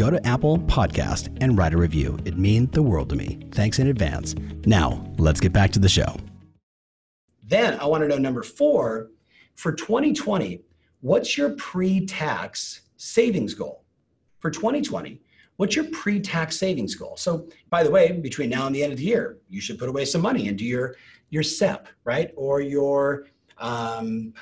go 0.00 0.08
to 0.08 0.26
Apple 0.26 0.56
Podcast 0.60 1.36
and 1.42 1.58
write 1.58 1.74
a 1.74 1.76
review. 1.76 2.18
It 2.24 2.38
means 2.38 2.70
the 2.70 2.82
world 2.82 3.10
to 3.10 3.16
me. 3.16 3.38
Thanks 3.52 3.78
in 3.78 3.88
advance. 3.88 4.34
Now, 4.64 5.06
let's 5.18 5.40
get 5.40 5.52
back 5.52 5.72
to 5.72 5.78
the 5.78 5.90
show. 5.90 6.16
Then 7.44 7.78
I 7.78 7.84
want 7.84 8.02
to 8.04 8.08
know 8.08 8.16
number 8.16 8.42
four 8.42 9.10
for 9.56 9.72
2020, 9.72 10.62
what's 11.02 11.36
your 11.36 11.50
pre 11.50 12.06
tax 12.06 12.80
savings 12.96 13.52
goal? 13.52 13.84
For 14.38 14.50
2020, 14.50 15.20
what's 15.56 15.76
your 15.76 15.84
pre 15.90 16.18
tax 16.18 16.56
savings 16.56 16.94
goal? 16.94 17.18
So, 17.18 17.46
by 17.68 17.82
the 17.82 17.90
way, 17.90 18.10
between 18.12 18.48
now 18.48 18.66
and 18.66 18.74
the 18.74 18.82
end 18.82 18.92
of 18.92 18.98
the 18.98 19.04
year, 19.04 19.36
you 19.50 19.60
should 19.60 19.78
put 19.78 19.90
away 19.90 20.06
some 20.06 20.22
money 20.22 20.48
into 20.48 20.64
your, 20.64 20.96
your 21.28 21.42
SEP, 21.42 21.88
right? 22.04 22.32
Or 22.36 22.62
your 22.62 23.26
um, 23.58 24.32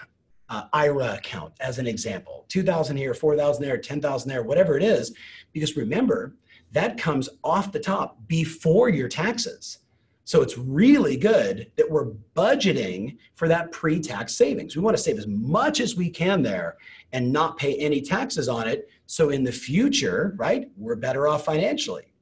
uh, 0.51 0.63
IRA 0.73 1.15
account 1.15 1.53
as 1.61 1.79
an 1.79 1.87
example, 1.87 2.45
2000 2.49 2.97
here, 2.97 3.13
4000 3.13 3.63
there, 3.63 3.77
10,000 3.77 4.29
there, 4.29 4.43
whatever 4.43 4.77
it 4.77 4.83
is. 4.83 5.15
Because 5.53 5.77
remember, 5.77 6.35
that 6.73 6.99
comes 6.99 7.29
off 7.43 7.73
the 7.73 7.81
top 7.81 8.19
before 8.27 8.89
your 8.89 9.09
taxes. 9.09 9.79
So 10.25 10.43
it's 10.43 10.59
really 10.59 11.17
good 11.17 11.73
that 11.77 11.91
we're 11.91 12.11
budgeting 12.37 13.17
for 13.35 13.49
that 13.49 13.73
pre 13.73 13.99
tax 13.99 14.35
savings. 14.35 14.77
We 14.77 14.83
want 14.83 14.95
to 14.95 15.03
save 15.03 15.17
as 15.17 15.27
much 15.27 15.81
as 15.81 15.97
we 15.97 16.11
can 16.11 16.43
there 16.43 16.77
and 17.13 17.33
not 17.33 17.57
pay 17.57 17.75
any 17.77 18.03
taxes 18.03 18.47
on 18.47 18.69
it. 18.69 18.91
So 19.07 19.31
in 19.31 19.43
the 19.43 19.53
future, 19.53 20.35
right, 20.37 20.71
we're 20.77 20.97
better 20.97 21.27
off 21.27 21.47
financially. 21.47 22.13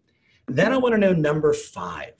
Then 0.46 0.72
I 0.72 0.76
want 0.76 0.94
to 0.94 0.98
know 0.98 1.12
number 1.12 1.52
five. 1.52 2.14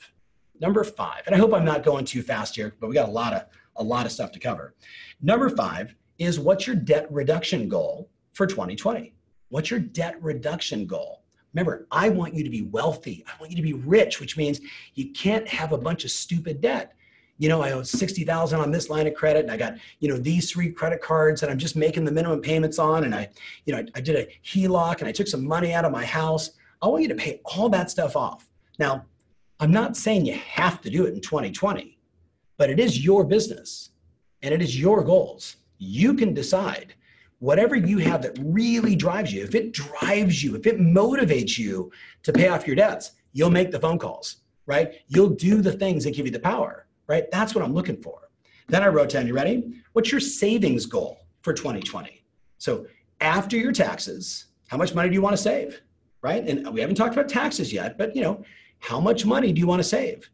Number 0.60 0.82
five, 0.82 1.22
and 1.26 1.34
I 1.34 1.38
hope 1.38 1.52
I'm 1.52 1.66
not 1.66 1.84
going 1.84 2.04
too 2.04 2.22
fast 2.22 2.56
here, 2.56 2.74
but 2.80 2.88
we 2.88 2.94
got 2.94 3.08
a 3.08 3.12
lot 3.12 3.34
of 3.34 3.44
a 3.76 3.84
lot 3.84 4.06
of 4.06 4.12
stuff 4.12 4.32
to 4.32 4.38
cover. 4.38 4.74
Number 5.20 5.50
five 5.50 5.94
is 6.18 6.40
what's 6.40 6.66
your 6.66 6.76
debt 6.76 7.06
reduction 7.12 7.68
goal 7.68 8.10
for 8.32 8.46
2020? 8.46 9.15
What's 9.48 9.70
your 9.70 9.80
debt 9.80 10.22
reduction 10.22 10.86
goal? 10.86 11.22
Remember, 11.54 11.86
I 11.90 12.08
want 12.10 12.34
you 12.34 12.44
to 12.44 12.50
be 12.50 12.62
wealthy. 12.62 13.24
I 13.26 13.32
want 13.40 13.50
you 13.50 13.56
to 13.56 13.62
be 13.62 13.72
rich, 13.72 14.20
which 14.20 14.36
means 14.36 14.60
you 14.94 15.12
can't 15.12 15.46
have 15.48 15.72
a 15.72 15.78
bunch 15.78 16.04
of 16.04 16.10
stupid 16.10 16.60
debt. 16.60 16.94
you 17.38 17.48
know, 17.48 17.62
I 17.62 17.72
owe 17.72 17.82
60,000 17.82 18.60
on 18.60 18.70
this 18.70 18.88
line 18.88 19.06
of 19.06 19.14
credit 19.14 19.40
and 19.40 19.50
I 19.50 19.56
got, 19.56 19.76
you 20.00 20.08
know, 20.08 20.16
these 20.16 20.50
three 20.50 20.70
credit 20.70 21.02
cards 21.02 21.40
that 21.40 21.50
I'm 21.50 21.58
just 21.58 21.76
making 21.76 22.04
the 22.04 22.12
minimum 22.12 22.40
payments 22.40 22.78
on. 22.78 23.04
And 23.04 23.14
I, 23.14 23.28
you 23.66 23.74
know, 23.74 23.80
I, 23.80 23.86
I 23.94 24.00
did 24.00 24.16
a 24.16 24.26
HELOC 24.46 25.00
and 25.00 25.08
I 25.08 25.12
took 25.12 25.26
some 25.28 25.46
money 25.46 25.72
out 25.72 25.84
of 25.84 25.92
my 25.92 26.04
house. 26.04 26.50
I 26.80 26.88
want 26.88 27.02
you 27.02 27.08
to 27.08 27.14
pay 27.14 27.40
all 27.44 27.68
that 27.70 27.90
stuff 27.90 28.16
off. 28.16 28.48
Now, 28.78 29.04
I'm 29.60 29.70
not 29.70 29.96
saying 29.96 30.26
you 30.26 30.34
have 30.34 30.80
to 30.82 30.90
do 30.90 31.06
it 31.06 31.14
in 31.14 31.20
2020, 31.20 31.98
but 32.58 32.70
it 32.70 32.78
is 32.78 33.04
your 33.04 33.24
business 33.24 33.90
and 34.42 34.52
it 34.52 34.62
is 34.62 34.78
your 34.78 35.02
goals. 35.04 35.56
You 35.78 36.14
can 36.14 36.34
decide 36.34 36.94
whatever 37.38 37.76
you 37.76 37.98
have 37.98 38.22
that 38.22 38.38
really 38.40 38.96
drives 38.96 39.32
you. 39.32 39.42
If 39.42 39.54
it 39.54 39.72
drives 39.72 40.42
you, 40.42 40.56
if 40.56 40.66
it 40.66 40.78
motivates 40.78 41.58
you 41.58 41.90
to 42.22 42.32
pay 42.32 42.48
off 42.48 42.66
your 42.66 42.76
debts, 42.76 43.12
you'll 43.32 43.50
make 43.50 43.70
the 43.70 43.80
phone 43.80 43.98
calls, 43.98 44.36
right? 44.66 44.94
You'll 45.08 45.30
do 45.30 45.60
the 45.60 45.72
things 45.72 46.04
that 46.04 46.14
give 46.14 46.26
you 46.26 46.32
the 46.32 46.40
power 46.40 46.86
right? 47.06 47.30
That's 47.30 47.54
what 47.54 47.64
I'm 47.64 47.72
looking 47.72 47.96
for. 47.96 48.30
Then 48.68 48.82
I 48.82 48.88
wrote 48.88 49.10
down, 49.10 49.26
you 49.26 49.34
ready? 49.34 49.82
What's 49.92 50.10
your 50.10 50.20
savings 50.20 50.86
goal 50.86 51.18
for 51.42 51.52
2020? 51.52 52.24
So 52.58 52.86
after 53.20 53.56
your 53.56 53.72
taxes, 53.72 54.46
how 54.68 54.76
much 54.76 54.94
money 54.94 55.08
do 55.08 55.14
you 55.14 55.22
want 55.22 55.36
to 55.36 55.42
save? 55.42 55.80
Right? 56.22 56.46
And 56.46 56.72
we 56.72 56.80
haven't 56.80 56.96
talked 56.96 57.14
about 57.14 57.28
taxes 57.28 57.72
yet, 57.72 57.96
but 57.96 58.16
you 58.16 58.22
know, 58.22 58.42
how 58.80 58.98
much 58.98 59.24
money 59.24 59.52
do 59.52 59.60
you 59.60 59.66
want 59.66 59.80
to 59.80 59.88
save? 59.88 60.28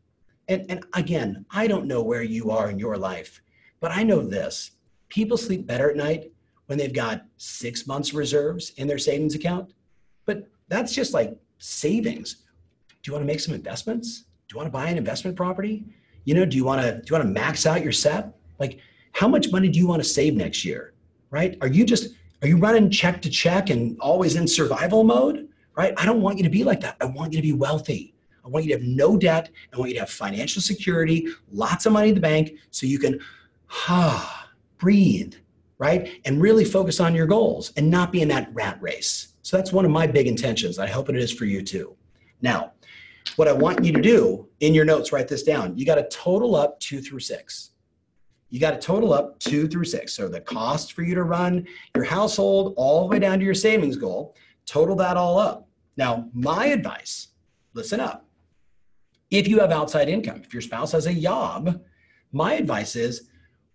And, 0.48 0.64
and 0.70 0.84
again, 0.94 1.44
I 1.50 1.66
don't 1.66 1.86
know 1.86 2.02
where 2.02 2.22
you 2.22 2.50
are 2.50 2.70
in 2.70 2.78
your 2.78 2.96
life, 2.96 3.42
but 3.80 3.92
I 3.92 4.02
know 4.02 4.22
this. 4.22 4.72
People 5.10 5.36
sleep 5.36 5.66
better 5.66 5.90
at 5.90 5.96
night 5.96 6.32
when 6.72 6.78
they've 6.78 6.94
got 6.94 7.26
six 7.36 7.86
months 7.86 8.14
reserves 8.14 8.72
in 8.78 8.88
their 8.88 8.96
savings 8.96 9.34
account. 9.34 9.74
But 10.24 10.48
that's 10.68 10.94
just 10.94 11.12
like 11.12 11.36
savings. 11.58 12.36
Do 12.88 13.10
you 13.10 13.12
want 13.12 13.24
to 13.24 13.26
make 13.26 13.40
some 13.40 13.54
investments? 13.54 14.20
Do 14.20 14.54
you 14.54 14.56
want 14.56 14.68
to 14.68 14.70
buy 14.70 14.88
an 14.88 14.96
investment 14.96 15.36
property? 15.36 15.84
You 16.24 16.34
know, 16.34 16.46
do 16.46 16.56
you 16.56 16.64
want 16.64 16.80
to 16.80 16.92
do 16.92 17.02
you 17.10 17.14
want 17.14 17.28
to 17.28 17.30
max 17.30 17.66
out 17.66 17.82
your 17.82 17.92
SEP? 17.92 18.34
Like, 18.58 18.78
how 19.12 19.28
much 19.28 19.52
money 19.52 19.68
do 19.68 19.78
you 19.78 19.86
want 19.86 20.02
to 20.02 20.08
save 20.08 20.34
next 20.34 20.64
year? 20.64 20.94
Right? 21.30 21.58
Are 21.60 21.68
you 21.68 21.84
just 21.84 22.14
are 22.40 22.48
you 22.48 22.56
running 22.56 22.88
check 22.88 23.20
to 23.20 23.28
check 23.28 23.68
and 23.68 24.00
always 24.00 24.36
in 24.36 24.48
survival 24.48 25.04
mode? 25.04 25.50
Right? 25.76 25.92
I 25.98 26.06
don't 26.06 26.22
want 26.22 26.38
you 26.38 26.44
to 26.44 26.50
be 26.50 26.64
like 26.64 26.80
that. 26.80 26.96
I 27.02 27.04
want 27.04 27.34
you 27.34 27.38
to 27.38 27.42
be 27.42 27.52
wealthy. 27.52 28.14
I 28.46 28.48
want 28.48 28.64
you 28.64 28.72
to 28.74 28.78
have 28.78 28.88
no 28.88 29.18
debt. 29.18 29.50
I 29.74 29.76
want 29.76 29.90
you 29.90 29.96
to 29.96 30.00
have 30.00 30.10
financial 30.10 30.62
security, 30.62 31.28
lots 31.50 31.84
of 31.84 31.92
money 31.92 32.08
in 32.08 32.14
the 32.14 32.22
bank, 32.22 32.52
so 32.70 32.86
you 32.86 32.98
can 32.98 33.20
ah, 33.88 34.48
breathe, 34.78 35.34
right? 35.82 36.20
And 36.24 36.40
really 36.40 36.64
focus 36.64 37.00
on 37.00 37.12
your 37.12 37.26
goals 37.26 37.72
and 37.76 37.90
not 37.90 38.12
be 38.12 38.22
in 38.22 38.28
that 38.28 38.48
rat 38.52 38.78
race. 38.80 39.34
So 39.42 39.56
that's 39.56 39.72
one 39.72 39.84
of 39.84 39.90
my 39.90 40.06
big 40.06 40.28
intentions. 40.28 40.78
I 40.78 40.86
hope 40.86 41.08
it 41.08 41.16
is 41.16 41.32
for 41.32 41.44
you 41.44 41.60
too. 41.60 41.96
Now, 42.40 42.74
what 43.34 43.48
I 43.48 43.52
want 43.52 43.84
you 43.84 43.92
to 43.92 44.00
do 44.00 44.48
in 44.60 44.74
your 44.74 44.84
notes, 44.84 45.10
write 45.10 45.26
this 45.26 45.42
down. 45.42 45.76
You 45.76 45.84
got 45.84 45.96
to 45.96 46.08
total 46.08 46.54
up 46.54 46.78
two 46.78 47.00
through 47.00 47.18
six. 47.18 47.72
You 48.48 48.60
got 48.60 48.70
to 48.70 48.78
total 48.78 49.12
up 49.12 49.40
two 49.40 49.66
through 49.66 49.86
six. 49.86 50.14
So 50.14 50.28
the 50.28 50.40
cost 50.40 50.92
for 50.92 51.02
you 51.02 51.16
to 51.16 51.24
run 51.24 51.66
your 51.96 52.04
household 52.04 52.74
all 52.76 53.00
the 53.00 53.06
way 53.08 53.18
down 53.18 53.40
to 53.40 53.44
your 53.44 53.52
savings 53.52 53.96
goal, 53.96 54.36
total 54.66 54.94
that 54.96 55.16
all 55.16 55.36
up. 55.36 55.68
Now, 55.96 56.28
my 56.32 56.66
advice 56.66 57.28
listen 57.74 57.98
up. 57.98 58.24
If 59.32 59.48
you 59.48 59.58
have 59.58 59.72
outside 59.72 60.08
income, 60.08 60.42
if 60.44 60.54
your 60.54 60.62
spouse 60.62 60.92
has 60.92 61.06
a 61.06 61.14
job, 61.14 61.82
my 62.30 62.54
advice 62.54 62.94
is 62.94 63.28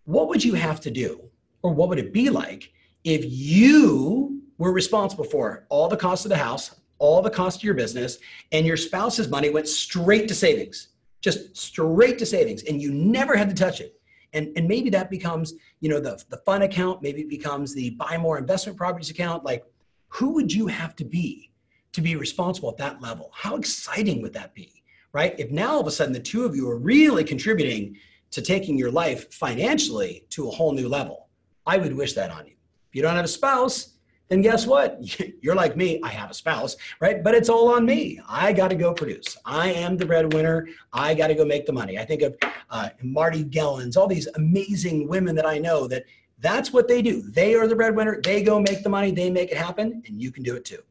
what 0.06 0.30
would 0.30 0.42
you 0.42 0.54
have 0.54 0.80
to 0.80 0.90
do 0.90 1.27
or 1.68 1.74
what 1.74 1.90
would 1.90 2.00
it 2.00 2.14
be 2.14 2.30
like 2.30 2.72
if 3.04 3.26
you 3.26 4.42
were 4.58 4.72
responsible 4.72 5.26
for 5.26 5.66
all 5.70 5.90
the 5.90 5.98
cost 5.98 6.26
of 6.26 6.30
the 6.30 6.38
house, 6.38 6.80
all 6.98 7.22
the 7.22 7.30
cost 7.30 7.60
of 7.60 7.64
your 7.64 7.74
business 7.74 8.20
and 8.54 8.66
your 8.66 8.78
spouse's 8.78 9.28
money 9.28 9.50
went 9.50 9.68
straight 9.68 10.28
to 10.30 10.34
savings 10.34 10.90
just 11.20 11.58
straight 11.58 12.18
to 12.20 12.26
savings 12.26 12.64
and 12.64 12.82
you 12.82 12.92
never 12.92 13.36
had 13.36 13.50
to 13.50 13.56
touch 13.56 13.82
it? 13.82 14.00
And, 14.34 14.52
and 14.56 14.68
maybe 14.68 14.90
that 14.92 15.10
becomes 15.10 15.56
you 15.82 15.90
know 15.90 16.00
the, 16.00 16.24
the 16.30 16.38
fun 16.38 16.62
account 16.62 17.02
maybe 17.02 17.22
it 17.22 17.30
becomes 17.30 17.74
the 17.74 17.92
buy 17.92 18.18
more 18.18 18.38
investment 18.38 18.78
properties 18.78 19.10
account 19.10 19.44
like 19.44 19.64
who 20.10 20.30
would 20.34 20.52
you 20.52 20.68
have 20.68 20.96
to 20.98 21.06
be 21.06 21.52
to 21.94 22.02
be 22.02 22.16
responsible 22.16 22.70
at 22.70 22.78
that 22.78 23.02
level? 23.02 23.32
How 23.34 23.56
exciting 23.56 24.22
would 24.22 24.34
that 24.34 24.56
be 24.56 24.84
right? 25.12 25.36
If 25.38 25.52
now 25.52 25.74
all 25.74 25.82
of 25.82 25.88
a 25.88 25.92
sudden 25.92 26.14
the 26.14 26.20
two 26.20 26.46
of 26.46 26.56
you 26.56 26.70
are 26.70 26.78
really 26.78 27.26
contributing 27.26 27.98
to 28.32 28.42
taking 28.42 28.78
your 28.78 28.92
life 28.92 29.34
financially 29.34 30.26
to 30.30 30.48
a 30.48 30.52
whole 30.52 30.72
new 30.72 30.88
level 30.88 31.27
i 31.68 31.78
would 31.78 31.96
wish 31.96 32.14
that 32.14 32.32
on 32.32 32.46
you 32.48 32.54
if 32.90 32.96
you 32.96 33.02
don't 33.04 33.16
have 33.16 33.26
a 33.26 33.28
spouse 33.28 33.98
then 34.30 34.42
guess 34.42 34.68
what? 34.68 35.00
You're 35.42 35.56
like 35.56 35.78
me. 35.78 36.00
I 36.04 36.10
have 36.10 36.30
a 36.30 36.34
spouse, 36.34 36.76
right? 37.00 37.24
But 37.24 37.36
it's 37.36 37.50
all 37.50 37.70
on 37.74 37.86
me. 37.86 38.20
I 38.28 38.52
got 38.52 38.70
to 38.70 38.76
go 38.76 38.94
produce. 38.94 39.38
I 39.46 39.72
am 39.72 39.98
the 39.98 40.06
breadwinner. 40.06 40.68
I 40.92 41.14
got 41.14 41.28
to 41.28 41.36
go 41.36 41.46
make 41.46 41.66
the 41.66 41.74
money. 41.74 41.98
I 41.98 42.06
think 42.06 42.22
of 42.22 42.36
uh, 42.70 42.90
Marty 43.02 43.46
Gellens, 43.46 43.96
all 43.96 44.08
these 44.08 44.28
amazing 44.36 45.08
women 45.08 45.36
that 45.36 45.46
I 45.46 45.58
know 45.58 45.88
that 45.88 46.04
that's 46.40 46.72
what 46.74 46.88
they 46.88 47.02
do. 47.02 47.22
They 47.22 47.56
are 47.56 47.68
the 47.68 47.76
breadwinner. 47.76 48.20
They 48.22 48.44
go 48.44 48.60
make 48.60 48.84
the 48.84 48.90
money. 48.90 49.12
They 49.12 49.30
make 49.30 49.52
it 49.52 49.58
happen, 49.58 50.04
and 50.06 50.22
you 50.22 50.32
can 50.32 50.44
do 50.44 50.56
it 50.56 50.66
too. 50.66 50.84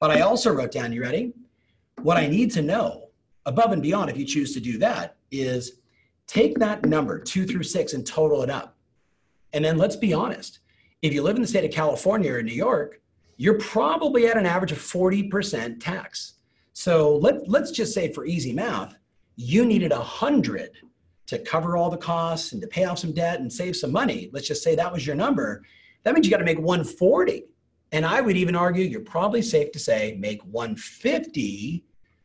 But 0.00 0.10
I 0.10 0.20
also 0.20 0.52
wrote 0.52 0.72
down, 0.72 0.92
you 0.92 1.02
ready? 1.02 1.34
What 2.02 2.16
I 2.16 2.26
need 2.26 2.52
to 2.52 2.62
know 2.62 3.08
above 3.44 3.72
and 3.72 3.82
beyond, 3.82 4.10
if 4.10 4.16
you 4.16 4.24
choose 4.24 4.54
to 4.54 4.60
do 4.60 4.78
that, 4.78 5.16
is 5.30 5.80
take 6.26 6.58
that 6.58 6.84
number 6.84 7.18
two 7.18 7.46
through 7.46 7.64
six 7.64 7.92
and 7.92 8.06
total 8.06 8.42
it 8.42 8.50
up. 8.50 8.76
And 9.52 9.64
then 9.64 9.78
let's 9.78 9.96
be 9.96 10.12
honest 10.12 10.60
if 11.00 11.12
you 11.12 11.22
live 11.22 11.36
in 11.36 11.42
the 11.42 11.48
state 11.48 11.64
of 11.64 11.70
California 11.70 12.32
or 12.32 12.42
New 12.42 12.54
York, 12.54 13.00
you're 13.36 13.58
probably 13.58 14.26
at 14.26 14.36
an 14.36 14.46
average 14.46 14.72
of 14.72 14.78
40% 14.78 15.80
tax. 15.80 16.34
So 16.72 17.16
let, 17.16 17.48
let's 17.48 17.70
just 17.70 17.94
say 17.94 18.12
for 18.12 18.26
easy 18.26 18.52
math, 18.52 18.96
you 19.36 19.64
needed 19.64 19.92
100 19.92 20.70
to 21.26 21.38
cover 21.40 21.76
all 21.76 21.88
the 21.88 21.96
costs 21.96 22.52
and 22.52 22.60
to 22.62 22.66
pay 22.66 22.84
off 22.84 22.98
some 22.98 23.12
debt 23.12 23.38
and 23.38 23.52
save 23.52 23.76
some 23.76 23.92
money. 23.92 24.28
Let's 24.32 24.48
just 24.48 24.62
say 24.62 24.74
that 24.74 24.92
was 24.92 25.06
your 25.06 25.14
number. 25.14 25.62
That 26.02 26.14
means 26.14 26.26
you 26.26 26.30
got 26.30 26.38
to 26.38 26.44
make 26.44 26.58
140. 26.58 27.44
And 27.92 28.04
I 28.04 28.20
would 28.20 28.36
even 28.36 28.56
argue 28.56 28.84
you're 28.84 29.00
probably 29.00 29.42
safe 29.42 29.70
to 29.72 29.78
say 29.78 30.16
make 30.18 30.42
150 30.42 31.84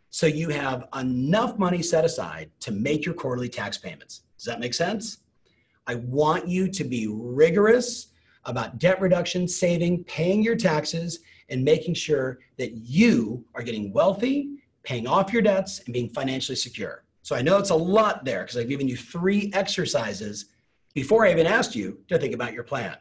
so 0.10 0.28
you 0.28 0.50
have 0.50 0.88
enough 0.96 1.58
money 1.58 1.82
set 1.82 2.06
aside 2.06 2.52
to 2.60 2.72
make 2.72 3.06
your 3.06 3.16
quarterly 3.16 3.50
tax 3.50 3.78
payments. 3.78 4.22
Does 4.38 4.46
that 4.46 4.60
make 4.60 4.74
sense? 4.74 5.20
I 5.88 5.96
want 5.96 6.48
you 6.48 6.68
to 6.68 6.84
be 6.84 7.08
rigorous 7.10 8.08
about 8.46 8.80
debt 8.80 9.00
reduction, 9.02 9.48
saving, 9.48 10.04
paying 10.06 10.44
your 10.44 10.56
taxes, 10.56 11.20
and 11.50 11.64
making 11.64 11.94
sure 11.94 12.40
that 12.58 12.72
you 12.74 13.46
are 13.56 13.64
getting 13.64 13.92
wealthy, 13.94 14.58
paying 14.84 15.08
off 15.08 15.32
your 15.32 15.42
debts, 15.42 15.80
and 15.86 15.94
being 15.94 16.10
financially 16.10 16.56
secure. 16.56 17.04
So 17.22 17.36
I 17.36 17.42
know 17.42 17.58
it's 17.58 17.70
a 17.70 17.76
lot 17.76 18.26
there 18.26 18.42
because 18.42 18.58
I've 18.58 18.70
given 18.70 18.88
you 18.88 18.98
three 18.98 19.50
exercises 19.54 20.46
before 20.94 21.26
I 21.26 21.32
even 21.32 21.48
asked 21.48 21.76
you 21.76 22.00
to 22.10 22.18
think 22.18 22.34
about 22.34 22.54
your 22.54 22.64
plan. 22.64 22.98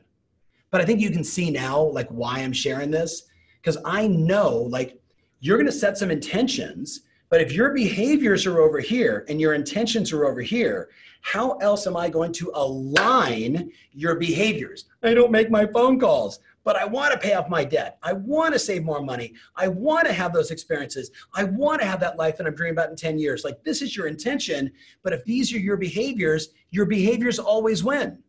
But 0.70 0.80
I 0.80 0.84
think 0.84 1.00
you 1.00 1.10
can 1.10 1.24
see 1.24 1.50
now 1.50 1.82
like 1.82 2.08
why 2.08 2.38
I'm 2.38 2.52
sharing 2.52 2.90
this 2.90 3.24
because 3.60 3.78
I 3.84 4.06
know 4.06 4.56
like 4.56 5.00
you're 5.40 5.58
going 5.58 5.66
to 5.66 5.72
set 5.72 5.98
some 5.98 6.10
intentions, 6.10 7.00
but 7.32 7.40
if 7.40 7.50
your 7.50 7.72
behaviors 7.72 8.44
are 8.44 8.60
over 8.60 8.78
here 8.78 9.24
and 9.26 9.40
your 9.40 9.54
intentions 9.54 10.12
are 10.12 10.26
over 10.26 10.42
here, 10.42 10.90
how 11.22 11.52
else 11.62 11.86
am 11.86 11.96
I 11.96 12.10
going 12.10 12.30
to 12.34 12.52
align 12.54 13.72
your 13.90 14.16
behaviors? 14.16 14.84
I 15.02 15.14
don't 15.14 15.30
make 15.30 15.50
my 15.50 15.64
phone 15.64 15.98
calls, 15.98 16.40
but 16.62 16.76
I 16.76 16.84
want 16.84 17.14
to 17.14 17.18
pay 17.18 17.32
off 17.32 17.48
my 17.48 17.64
debt. 17.64 17.96
I 18.02 18.12
want 18.12 18.52
to 18.52 18.58
save 18.58 18.84
more 18.84 19.00
money. 19.00 19.32
I 19.56 19.66
want 19.66 20.06
to 20.08 20.12
have 20.12 20.34
those 20.34 20.50
experiences. 20.50 21.10
I 21.34 21.44
want 21.44 21.80
to 21.80 21.86
have 21.86 22.00
that 22.00 22.18
life 22.18 22.36
that 22.36 22.46
I'm 22.46 22.54
dreaming 22.54 22.74
about 22.74 22.90
in 22.90 22.96
10 22.96 23.18
years. 23.18 23.44
Like 23.44 23.64
this 23.64 23.80
is 23.80 23.96
your 23.96 24.08
intention, 24.08 24.70
but 25.02 25.14
if 25.14 25.24
these 25.24 25.54
are 25.54 25.58
your 25.58 25.78
behaviors, 25.78 26.50
your 26.70 26.84
behaviors 26.84 27.38
always 27.38 27.82
win. 27.82 28.22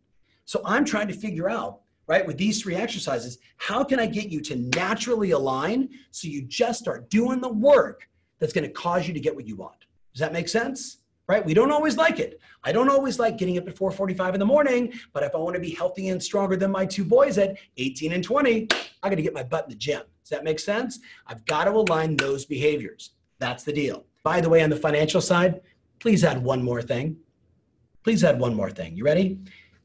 So 0.46 0.62
I'm 0.64 0.86
trying 0.86 1.10
to 1.10 1.14
figure 1.14 1.50
out 1.50 1.82
right 2.08 2.26
with 2.26 2.38
these 2.38 2.62
three 2.62 2.76
exercises 2.76 3.38
how 3.56 3.82
can 3.82 3.98
i 3.98 4.06
get 4.06 4.28
you 4.28 4.42
to 4.42 4.58
naturally 4.76 5.32
align 5.32 5.88
so 6.12 6.28
you 6.28 6.42
just 6.42 6.80
start 6.80 7.10
doing 7.10 7.40
the 7.40 7.48
work 7.48 8.10
that's 8.40 8.54
going 8.54 8.66
to 8.66 8.72
cause 8.72 9.08
you 9.08 9.14
to 9.14 9.20
get 9.20 9.36
what 9.36 9.48
you 9.48 9.56
want 9.56 9.86
does 10.14 10.20
that 10.20 10.34
make 10.34 10.48
sense 10.48 10.98
right? 11.28 11.46
We 11.46 11.54
don't 11.54 11.72
always 11.72 11.98
like 11.98 12.20
it. 12.20 12.40
I 12.64 12.72
don't 12.72 12.90
always 12.90 13.20
like 13.20 13.38
getting 13.38 13.58
up 13.58 13.68
at 13.68 13.76
4:45 13.76 14.34
in 14.34 14.40
the 14.40 14.46
morning, 14.46 14.94
but 15.14 15.24
if 15.24 15.34
I 15.36 15.38
want 15.38 15.56
to 15.56 15.62
be 15.62 15.72
healthy 15.72 16.10
and 16.10 16.22
stronger 16.22 16.56
than 16.56 16.72
my 16.72 16.86
two 16.86 17.06
boys 17.06 17.38
at 17.38 17.58
18 17.78 18.14
and 18.14 18.24
20, 18.24 18.68
I 19.02 19.10
got 19.10 19.16
to 19.16 19.22
get 19.22 19.34
my 19.34 19.44
butt 19.44 19.66
in 19.66 19.70
the 19.70 19.76
gym. 19.76 20.04
Does 20.24 20.30
that 20.30 20.44
make 20.44 20.60
sense? 20.60 21.00
I've 21.28 21.46
got 21.46 21.66
to 21.66 21.72
align 21.72 22.18
those 22.18 22.46
behaviors. 22.46 23.12
That's 23.40 23.64
the 23.64 23.74
deal. 23.74 24.06
By 24.24 24.42
the 24.42 24.50
way, 24.50 24.64
on 24.64 24.70
the 24.70 24.76
financial 24.76 25.22
side, 25.22 25.62
please 26.00 26.24
add 26.24 26.42
one 26.42 26.64
more 26.64 26.82
thing. 26.82 27.18
Please 28.04 28.24
add 28.24 28.40
one 28.40 28.54
more 28.54 28.70
thing. 28.72 28.96
You 28.96 29.06
ready? 29.06 29.40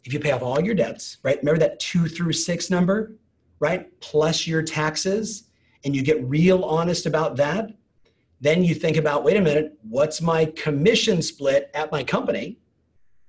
If 0.05 0.13
you 0.13 0.21
pay 0.21 0.33
off 0.33 0.43
all 0.43 0.61
your 0.61 0.75
debts, 0.75 1.19
right? 1.23 1.39
Remember 1.39 1.59
that 1.59 1.81
2 1.81 2.07
through 2.07 2.33
6 2.33 2.71
number, 2.71 3.13
right? 3.61 3.89
Plus 4.01 4.47
your 4.47 4.63
taxes 4.63 5.45
and 5.85 5.95
you 5.95 6.03
get 6.03 6.23
real 6.25 6.65
honest 6.65 7.07
about 7.07 7.37
that, 7.37 7.71
then 8.41 8.63
you 8.63 8.75
think 8.75 8.97
about 8.97 9.25
wait 9.25 9.37
a 9.37 9.41
minute, 9.41 9.79
what's 9.83 10.21
my 10.21 10.47
commission 10.47 11.23
split 11.23 11.71
at 11.75 11.91
my 11.91 12.05
company? 12.05 12.59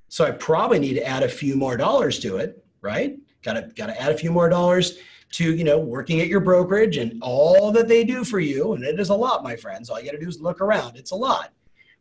So 0.08 0.26
I 0.26 0.32
probably 0.32 0.80
need 0.80 0.96
to 0.96 1.06
add 1.06 1.24
a 1.24 1.30
few 1.30 1.56
more 1.56 1.78
dollars 1.78 2.20
to 2.20 2.38
it, 2.38 2.64
right? 2.82 3.18
Got 3.44 3.54
to 3.54 3.62
got 3.76 3.88
to 3.88 4.02
add 4.02 4.12
a 4.12 4.18
few 4.18 4.32
more 4.32 4.50
dollars 4.50 5.00
to 5.32 5.54
you 5.54 5.64
know 5.64 5.80
working 5.80 6.20
at 6.20 6.28
your 6.28 6.40
brokerage 6.40 6.98
and 6.98 7.22
all 7.22 7.72
that 7.72 7.88
they 7.88 8.04
do 8.04 8.24
for 8.24 8.40
you, 8.40 8.74
and 8.74 8.84
it 8.84 9.00
is 9.00 9.10
a 9.10 9.16
lot, 9.16 9.44
my 9.44 9.56
friends. 9.56 9.90
All 9.90 10.00
you 10.00 10.06
got 10.06 10.14
to 10.14 10.20
do 10.20 10.28
is 10.28 10.42
look 10.42 10.62
around. 10.62 10.98
It's 10.98 11.12
a 11.12 11.16
lot, 11.16 11.54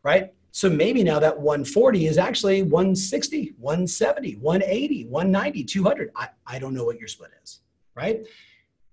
right? 0.03 0.33
So 0.51 0.69
maybe 0.69 1.05
now 1.05 1.21
that 1.21 1.39
140 1.39 2.07
is 2.07 2.19
actually 2.19 2.63
160, 2.63 3.55
170, 3.59 4.37
180, 4.37 5.05
190, 5.05 5.65
200. 5.65 6.11
I, 6.17 6.29
I 6.47 6.59
don't 6.59 6.75
know 6.75 6.85
what 6.85 6.99
your 6.99 7.09
split 7.09 7.31
is, 7.43 7.61
right? 7.95 8.27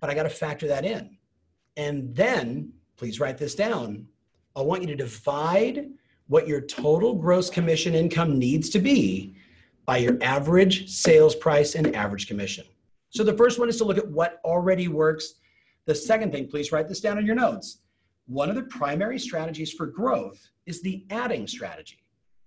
But 0.00 0.10
I 0.10 0.14
got 0.14 0.24
to 0.24 0.30
factor 0.30 0.68
that 0.68 0.84
in. 0.84 1.16
And 1.76 2.14
then, 2.14 2.72
please 2.96 3.20
write 3.20 3.38
this 3.38 3.54
down. 3.54 4.06
I 4.54 4.62
want 4.62 4.82
you 4.82 4.88
to 4.88 4.96
divide 4.96 5.88
what 6.28 6.48
your 6.48 6.60
total 6.60 7.14
gross 7.14 7.50
commission 7.50 7.94
income 7.94 8.38
needs 8.38 8.68
to 8.70 8.78
be 8.78 9.36
by 9.84 9.98
your 9.98 10.18
average 10.22 10.90
sales 10.90 11.34
price 11.34 11.74
and 11.74 11.94
average 11.94 12.26
commission. 12.26 12.64
So 13.10 13.22
the 13.22 13.36
first 13.36 13.58
one 13.58 13.68
is 13.68 13.76
to 13.78 13.84
look 13.84 13.98
at 13.98 14.10
what 14.10 14.40
already 14.44 14.88
works. 14.88 15.34
The 15.84 15.94
second 15.94 16.32
thing, 16.32 16.48
please 16.48 16.72
write 16.72 16.88
this 16.88 17.00
down 17.00 17.18
in 17.18 17.26
your 17.26 17.36
notes. 17.36 17.78
One 18.26 18.48
of 18.48 18.56
the 18.56 18.64
primary 18.64 19.18
strategies 19.18 19.72
for 19.72 19.86
growth 19.86 20.50
is 20.66 20.82
the 20.82 21.04
adding 21.10 21.46
strategy. 21.46 22.02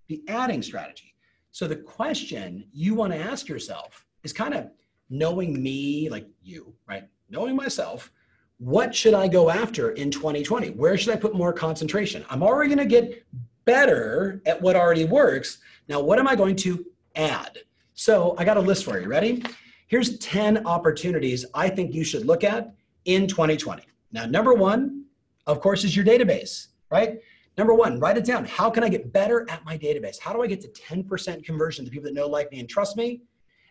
The 0.07 0.21
adding 0.27 0.61
strategy. 0.61 1.15
So 1.51 1.67
the 1.67 1.77
question 1.77 2.65
you 2.73 2.95
want 2.95 3.13
to 3.13 3.19
ask 3.19 3.47
yourself 3.47 4.05
is 4.23 4.33
kind 4.33 4.53
of 4.53 4.69
knowing 5.09 5.61
me, 5.63 6.09
like 6.09 6.27
you, 6.41 6.73
right? 6.87 7.03
Knowing 7.29 7.55
myself, 7.55 8.11
what 8.59 8.93
should 8.93 9.13
I 9.13 9.27
go 9.27 9.49
after 9.49 9.91
in 9.91 10.11
2020? 10.11 10.71
Where 10.71 10.97
should 10.97 11.13
I 11.13 11.15
put 11.15 11.33
more 11.33 11.53
concentration? 11.53 12.25
I'm 12.29 12.43
already 12.43 12.75
going 12.75 12.89
to 12.89 12.93
get 12.93 13.25
better 13.65 14.41
at 14.45 14.61
what 14.61 14.75
already 14.75 15.05
works. 15.05 15.59
Now, 15.87 16.01
what 16.01 16.19
am 16.19 16.27
I 16.27 16.35
going 16.35 16.57
to 16.57 16.85
add? 17.15 17.59
So 17.93 18.35
I 18.37 18.43
got 18.43 18.57
a 18.57 18.61
list 18.61 18.83
for 18.83 18.99
you. 18.99 19.07
Ready? 19.07 19.43
Here's 19.87 20.19
10 20.19 20.67
opportunities 20.67 21.45
I 21.53 21.69
think 21.69 21.95
you 21.95 22.03
should 22.03 22.25
look 22.25 22.43
at 22.43 22.73
in 23.05 23.27
2020. 23.27 23.83
Now, 24.11 24.25
number 24.25 24.53
one, 24.53 25.05
of 25.47 25.61
course, 25.61 25.83
is 25.83 25.95
your 25.95 26.05
database, 26.05 26.67
right? 26.91 27.19
Number 27.57 27.73
one, 27.73 27.99
write 27.99 28.17
it 28.17 28.25
down. 28.25 28.45
How 28.45 28.69
can 28.69 28.83
I 28.83 28.89
get 28.89 29.11
better 29.11 29.49
at 29.49 29.63
my 29.65 29.77
database? 29.77 30.19
How 30.19 30.33
do 30.33 30.41
I 30.41 30.47
get 30.47 30.61
to 30.61 30.67
10% 30.67 31.43
conversion 31.43 31.85
to 31.85 31.91
people 31.91 32.05
that 32.05 32.13
know, 32.13 32.27
like 32.27 32.51
me, 32.51 32.59
and 32.59 32.69
trust 32.69 32.97
me? 32.97 33.21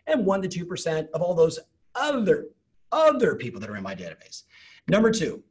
And 0.07 0.25
1% 0.25 0.49
to 0.49 0.65
2% 0.65 1.09
of 1.11 1.21
all 1.21 1.35
those 1.35 1.59
other, 1.95 2.47
other 2.91 3.35
people 3.35 3.59
that 3.61 3.69
are 3.69 3.77
in 3.77 3.83
my 3.83 3.95
database. 3.95 4.43
Number 4.89 5.11
two, 5.11 5.43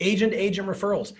agent 0.00 0.32
agent 0.32 0.68
referrals. 0.68 1.12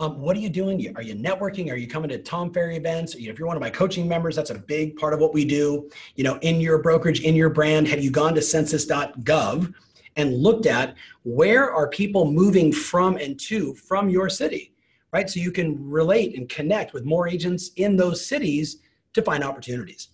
Um, 0.00 0.20
what 0.20 0.36
are 0.36 0.40
you 0.40 0.48
doing? 0.48 0.92
Are 0.96 1.02
you 1.02 1.14
networking? 1.14 1.70
Are 1.70 1.76
you 1.76 1.86
coming 1.86 2.08
to 2.10 2.18
Tom 2.18 2.52
Ferry 2.52 2.76
events? 2.76 3.14
If 3.14 3.38
you're 3.38 3.46
one 3.46 3.56
of 3.56 3.60
my 3.60 3.70
coaching 3.70 4.08
members, 4.08 4.34
that's 4.34 4.50
a 4.50 4.58
big 4.58 4.96
part 4.96 5.14
of 5.14 5.20
what 5.20 5.32
we 5.32 5.44
do. 5.44 5.88
You 6.16 6.24
know, 6.24 6.36
in 6.42 6.60
your 6.60 6.78
brokerage, 6.78 7.20
in 7.20 7.36
your 7.36 7.48
brand, 7.48 7.86
have 7.86 8.02
you 8.02 8.10
gone 8.10 8.34
to 8.34 8.42
census.gov 8.42 9.72
and 10.16 10.34
looked 10.34 10.66
at 10.66 10.96
where 11.22 11.72
are 11.72 11.88
people 11.88 12.30
moving 12.30 12.72
from 12.72 13.16
and 13.18 13.38
to 13.40 13.74
from 13.74 14.08
your 14.08 14.28
city, 14.28 14.74
right? 15.12 15.30
So 15.30 15.38
you 15.38 15.52
can 15.52 15.88
relate 15.88 16.36
and 16.36 16.48
connect 16.48 16.92
with 16.92 17.04
more 17.04 17.28
agents 17.28 17.70
in 17.76 17.96
those 17.96 18.26
cities 18.26 18.78
to 19.12 19.22
find 19.22 19.44
opportunities. 19.44 20.08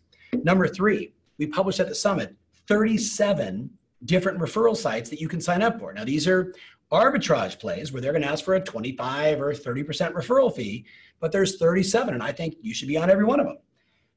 Number 0.44 0.68
three, 0.68 1.14
we 1.38 1.46
published 1.46 1.80
at 1.80 1.88
the 1.88 1.94
summit 1.94 2.36
37 2.68 3.70
different 4.04 4.38
referral 4.38 4.76
sites 4.76 5.10
that 5.10 5.20
you 5.20 5.28
can 5.28 5.40
sign 5.40 5.62
up 5.62 5.78
for. 5.78 5.92
Now, 5.92 6.04
these 6.04 6.26
are 6.26 6.54
arbitrage 6.92 7.58
plays 7.58 7.92
where 7.92 8.02
they're 8.02 8.12
going 8.12 8.22
to 8.22 8.28
ask 8.28 8.44
for 8.44 8.54
a 8.54 8.60
25 8.60 9.40
or 9.40 9.52
30% 9.52 10.12
referral 10.12 10.54
fee, 10.54 10.84
but 11.20 11.32
there's 11.32 11.56
37, 11.56 12.14
and 12.14 12.22
I 12.22 12.32
think 12.32 12.56
you 12.60 12.74
should 12.74 12.88
be 12.88 12.96
on 12.96 13.10
every 13.10 13.24
one 13.24 13.40
of 13.40 13.46
them. 13.46 13.58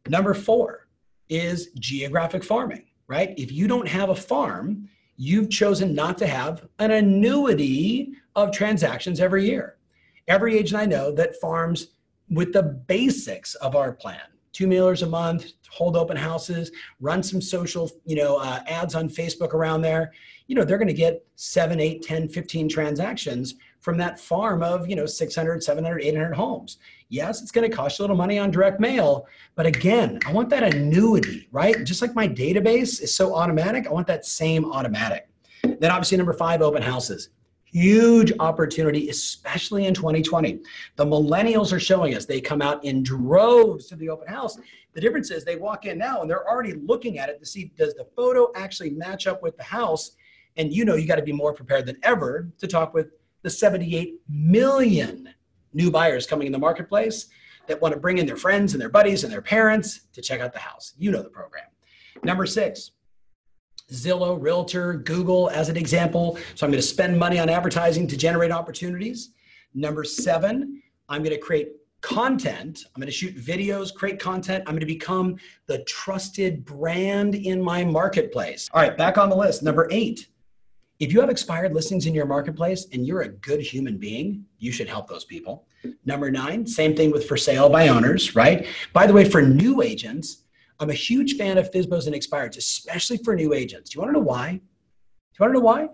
Number 0.08 0.34
four 0.34 0.88
is 1.30 1.70
geographic 1.80 2.44
farming, 2.44 2.86
right? 3.08 3.34
If 3.38 3.52
you 3.52 3.68
don't 3.68 3.88
have 3.88 4.10
a 4.10 4.16
farm, 4.16 4.90
you've 5.18 5.50
chosen 5.50 5.94
not 5.94 6.18
to 6.18 6.28
have 6.28 6.68
an 6.80 6.92
annuity 6.92 8.14
of 8.36 8.52
transactions 8.52 9.20
every 9.20 9.46
year. 9.46 9.78
Every 10.28 10.58
agent 10.58 10.82
I 10.82 10.86
know 10.86 11.12
that 11.12 11.40
farms 11.40 11.90
with 12.30 12.54
the 12.54 12.64
basics 12.64 13.56
of 13.56 13.76
our 13.76 13.92
plan 13.92 14.22
two 14.54 14.68
mailers 14.68 15.04
a 15.04 15.08
month, 15.08 15.54
hold 15.70 15.98
open 15.98 16.16
houses, 16.16 16.72
run 17.02 17.22
some 17.22 17.42
social, 17.42 17.92
you 18.06 18.16
know, 18.16 18.38
uh, 18.38 18.62
ads 18.68 18.96
on 18.96 19.10
Facebook 19.10 19.54
around 19.54 19.82
there. 19.82 20.14
You 20.48 20.56
know, 20.56 20.64
they're 20.64 20.78
going 20.78 20.88
to 20.88 20.94
get 20.94 21.26
seven, 21.36 21.80
eight, 21.80 22.04
10, 22.04 22.30
15 22.30 22.70
transactions 22.70 23.56
from 23.80 23.98
that 23.98 24.20
farm 24.20 24.62
of, 24.62 24.88
you 24.88 24.96
know, 24.96 25.06
600, 25.06 25.64
700, 25.64 26.02
800 26.04 26.34
homes. 26.34 26.78
Yes, 27.10 27.42
it's 27.42 27.52
going 27.52 27.70
to 27.70 27.76
cost 27.76 27.98
you 27.98 28.04
a 28.04 28.06
little 28.06 28.16
money 28.16 28.40
on 28.40 28.52
direct 28.52 28.80
mail, 28.80 29.28
but 29.56 29.66
again, 29.66 30.20
I 30.26 30.32
want 30.32 30.50
that 30.50 30.64
annuity, 30.64 31.48
right? 31.52 31.84
Just 31.84 32.02
like 32.02 32.16
my 32.16 32.28
database 32.28 33.02
is 33.02 33.14
so 33.14 33.36
automatic, 33.36 33.88
I 33.88 33.92
want 33.92 34.08
that 34.08 34.26
same 34.26 34.72
automatic. 34.72 35.28
Then 35.64 35.92
obviously 35.92 36.18
number 36.18 36.34
five, 36.34 36.62
open 36.62 36.82
houses 36.82 37.30
huge 37.74 38.32
opportunity, 38.40 39.10
especially 39.10 39.88
in 39.88 39.94
2020. 39.94 40.60
The 40.96 41.06
millennials 41.06 41.74
are 41.74 41.80
showing 41.80 42.16
us 42.16 42.26
they 42.26 42.40
come 42.40 42.62
out 42.62 42.84
in 42.86 43.02
droves 43.02 43.88
to 43.88 43.96
the 43.96 44.10
open 44.10 44.28
house. 44.28 44.60
The 44.94 45.02
difference 45.02 45.32
is 45.32 45.44
they 45.44 45.56
walk 45.56 45.86
in 45.86 45.98
now 45.98 46.22
and 46.22 46.30
they're 46.30 46.48
already 46.48 46.74
looking 46.74 47.18
at 47.18 47.30
it 47.30 47.40
to 47.40 47.46
see 47.46 47.72
does 47.76 47.96
the 47.96 48.06
photo 48.16 48.52
actually 48.56 48.92
match 48.92 49.26
up 49.26 49.42
with 49.42 49.58
the 49.58 49.64
house? 49.64 50.12
And 50.56 50.72
you 50.72 50.86
know 50.86 50.96
you 50.96 51.08
got 51.08 51.16
to 51.16 51.24
be 51.24 51.34
more 51.34 51.52
prepared 51.52 51.88
than 51.88 51.98
ever 52.04 52.48
to 52.60 52.68
talk 52.68 52.94
with 52.94 53.08
the 53.42 53.50
78 53.50 54.22
million 54.30 55.30
new 55.74 55.90
buyers 55.90 56.28
coming 56.28 56.46
in 56.46 56.54
the 56.54 56.60
marketplace 56.60 57.28
that 57.66 57.82
want 57.82 57.94
to 57.94 58.00
bring 58.00 58.20
in 58.20 58.28
their 58.28 58.38
friends 58.38 58.74
and 58.74 58.82
their 58.82 58.90
buddies 58.90 59.24
and 59.24 59.34
their 59.34 59.42
parents 59.42 60.02
to 60.14 60.22
check 60.22 60.42
out 60.42 60.54
the 60.54 60.60
house. 60.60 60.94
You 60.98 61.12
know 61.12 61.24
the 61.24 61.30
program. 61.30 61.66
Number 62.24 62.46
six, 62.46 62.92
Zillow, 63.94 64.42
Realtor, 64.42 64.96
Google 64.96 65.50
as 65.52 65.70
an 65.70 65.78
example. 65.78 66.38
So 66.56 66.66
I'm 66.66 66.72
going 66.72 66.82
to 66.82 66.88
spend 66.88 67.18
money 67.18 67.40
on 67.40 67.50
advertising 67.50 68.08
to 68.08 68.18
generate 68.18 68.52
opportunities. 68.52 69.30
Number 69.74 70.04
seven, 70.04 70.82
I'm 71.10 71.24
going 71.24 71.36
to 71.36 71.42
create 71.42 71.74
content. 72.02 72.86
I'm 72.94 73.00
going 73.00 73.08
to 73.08 73.14
shoot 73.14 73.36
videos, 73.38 73.94
create 73.94 74.20
content. 74.20 74.64
I'm 74.68 74.74
going 74.74 74.82
to 74.82 74.86
become 74.86 75.38
the 75.68 75.84
trusted 75.86 76.66
brand 76.66 77.36
in 77.36 77.62
my 77.62 77.84
marketplace. 77.84 78.70
All 78.74 78.82
right, 78.82 78.98
back 78.98 79.18
on 79.18 79.30
the 79.30 79.36
list. 79.36 79.64
Number 79.64 79.88
eight, 79.90 80.28
if 81.00 81.14
you 81.14 81.22
have 81.22 81.30
expired 81.30 81.74
listings 81.74 82.06
in 82.06 82.14
your 82.14 82.26
marketplace 82.26 82.88
and 82.94 83.06
you're 83.08 83.22
a 83.22 83.30
good 83.30 83.62
human 83.62 83.98
being, 83.98 84.46
you 84.60 84.72
should 84.72 84.90
help 84.90 85.08
those 85.08 85.24
people. 85.24 85.66
Number 86.06 86.32
nine, 86.32 86.66
same 86.66 86.96
thing 86.96 87.12
with 87.12 87.28
for 87.28 87.36
sale 87.36 87.70
by 87.70 87.90
owners, 87.90 88.36
right? 88.36 88.68
By 88.94 89.06
the 89.08 89.14
way, 89.14 89.28
for 89.28 89.42
new 89.42 89.82
agents, 89.82 90.43
I'm 90.80 90.90
a 90.90 90.94
huge 90.94 91.38
fan 91.38 91.58
of 91.58 91.72
FSBOs 91.72 92.08
and 92.08 92.16
expireds, 92.16 92.58
especially 92.58 93.18
for 93.18 93.36
new 93.36 93.54
agents. 93.54 93.92
Do 93.92 93.98
you 93.98 94.02
want 94.02 94.14
to 94.14 94.20
know 94.20 94.26
why? 94.26 94.52
Do 94.52 94.58
you 94.58 95.44
want 95.44 95.52
to 95.52 95.60
know 95.60 95.66
why? 95.66 95.90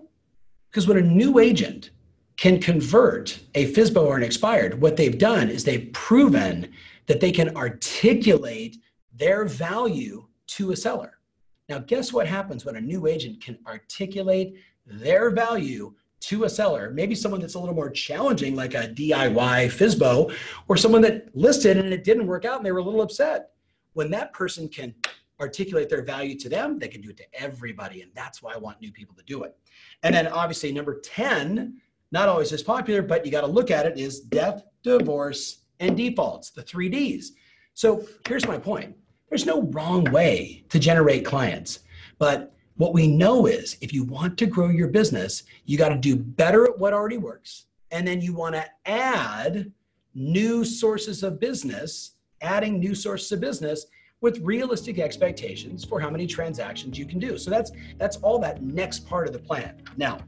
Because 0.70 0.88
when 0.88 0.98
a 0.98 1.02
new 1.02 1.40
agent 1.40 1.92
can 2.38 2.60
convert 2.60 3.40
a 3.56 3.72
FSBO 3.74 4.06
or 4.06 4.18
an 4.18 4.24
expired, 4.24 4.80
what 4.80 4.96
they've 4.96 5.18
done 5.18 5.50
is 5.50 5.64
they've 5.64 5.92
proven 5.94 6.72
that 7.08 7.20
they 7.20 7.32
can 7.32 7.56
articulate 7.58 8.78
their 9.14 9.46
value 9.46 10.26
to 10.48 10.72
a 10.72 10.76
seller. 10.76 11.20
Now, 11.68 11.80
guess 11.80 12.14
what 12.14 12.28
happens 12.28 12.66
when 12.66 12.78
a 12.78 12.82
new 12.82 13.08
agent 13.08 13.44
can 13.44 13.58
articulate 13.68 14.56
their 14.86 15.30
value 15.30 15.94
to 16.22 16.46
a 16.46 16.50
seller? 16.50 16.92
Maybe 16.92 17.14
someone 17.14 17.42
that's 17.42 17.56
a 17.56 17.60
little 17.60 17.76
more 17.76 17.90
challenging, 17.90 18.56
like 18.56 18.74
a 18.74 18.88
DIY 18.88 19.66
FSBO, 19.66 20.34
or 20.68 20.78
someone 20.78 21.02
that 21.02 21.36
listed 21.36 21.78
and 21.78 21.94
it 21.94 22.04
didn't 22.04 22.26
work 22.26 22.46
out 22.46 22.58
and 22.58 22.66
they 22.66 22.72
were 22.72 22.80
a 22.80 22.84
little 22.84 23.02
upset 23.02 23.52
when 24.00 24.10
that 24.10 24.32
person 24.32 24.70
can 24.70 24.96
articulate 25.42 25.90
their 25.90 26.02
value 26.02 26.34
to 26.34 26.48
them, 26.48 26.80
they 26.80 26.88
can 26.88 27.02
do 27.02 27.10
it 27.10 27.18
to 27.18 27.26
everybody. 27.34 28.02
And 28.02 28.10
that's 28.16 28.42
why 28.42 28.54
I 28.54 28.58
want 28.58 28.80
new 28.80 28.94
people 28.94 29.14
to 29.16 29.24
do 29.24 29.44
it. 29.44 29.58
And 30.04 30.16
then 30.16 30.26
obviously, 30.28 30.72
number 30.72 31.02
10, 31.02 31.82
not 32.14 32.30
always 32.30 32.54
as 32.54 32.64
popular, 32.64 33.02
but 33.02 33.26
you 33.26 33.32
got 33.34 33.42
to 33.42 33.48
look 33.48 33.72
at 33.72 33.86
it 33.86 34.00
is 34.00 34.22
death, 34.22 34.64
divorce, 34.84 35.66
and 35.82 35.98
defaults, 35.98 36.52
the 36.52 36.62
three 36.62 36.88
Ds. 36.88 37.34
So 37.74 38.06
here's 38.26 38.48
my 38.48 38.58
point 38.58 38.96
there's 39.28 39.46
no 39.46 39.64
wrong 39.64 40.06
way 40.06 40.64
to 40.70 40.80
generate 40.80 41.26
clients. 41.26 41.80
But 42.20 42.56
what 42.78 42.94
we 42.94 43.06
know 43.06 43.48
is 43.48 43.76
if 43.82 43.92
you 43.92 44.06
want 44.06 44.38
to 44.38 44.46
grow 44.46 44.70
your 44.70 44.88
business, 44.88 45.44
you 45.66 45.78
got 45.78 45.90
to 45.90 45.98
do 45.98 46.16
better 46.16 46.64
at 46.64 46.80
what 46.80 46.94
already 46.94 47.18
works. 47.18 47.66
And 47.92 48.08
then 48.08 48.22
you 48.22 48.34
want 48.34 48.56
to 48.56 48.66
add 48.86 49.74
new 50.16 50.64
sources 50.64 51.22
of 51.22 51.42
business 51.42 52.12
adding 52.42 52.80
new 52.80 52.96
sources 52.96 53.32
of 53.32 53.40
business 53.40 53.86
with 54.22 54.40
realistic 54.40 55.00
expectations 55.00 55.86
for 55.86 56.00
how 56.00 56.10
many 56.10 56.28
transactions 56.28 56.98
you 56.98 57.06
can 57.06 57.20
do. 57.20 57.38
So 57.38 57.50
that's 57.50 57.72
that's 57.98 58.18
all 58.18 58.40
that 58.40 58.62
next 58.62 59.08
part 59.08 59.28
of 59.28 59.34
the 59.34 59.40
plan. 59.40 59.82
Now, 59.98 60.20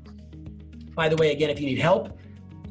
by 0.96 1.10
the 1.10 1.18
way, 1.18 1.32
again, 1.32 1.50
if 1.50 1.60
you 1.60 1.66
need 1.66 1.80
help, 1.80 2.18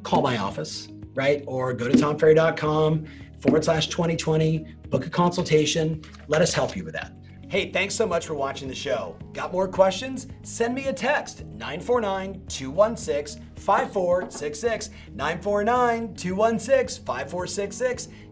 call 0.02 0.22
my 0.22 0.38
office, 0.38 0.88
right? 1.14 1.44
Or 1.46 1.72
go 1.72 1.88
to 1.88 1.96
tomferry.com 1.96 3.06
forward 3.40 3.64
slash 3.64 3.88
2020, 3.88 4.66
book 4.88 5.06
a 5.06 5.10
consultation. 5.10 6.02
Let 6.28 6.42
us 6.42 6.52
help 6.52 6.76
you 6.76 6.84
with 6.84 6.94
that. 6.94 7.12
Hey, 7.48 7.72
thanks 7.72 7.96
so 7.96 8.06
much 8.06 8.26
for 8.26 8.34
watching 8.34 8.68
the 8.68 8.74
show. 8.76 9.16
Got 9.32 9.50
more 9.50 9.66
questions? 9.66 10.28
Send 10.42 10.72
me 10.72 10.86
a 10.86 10.92
text 10.92 11.44
949 11.44 12.42
216 12.46 13.42
5466. 13.56 14.90
949 15.14 16.14
216 16.14 17.04
5466. 17.04 18.08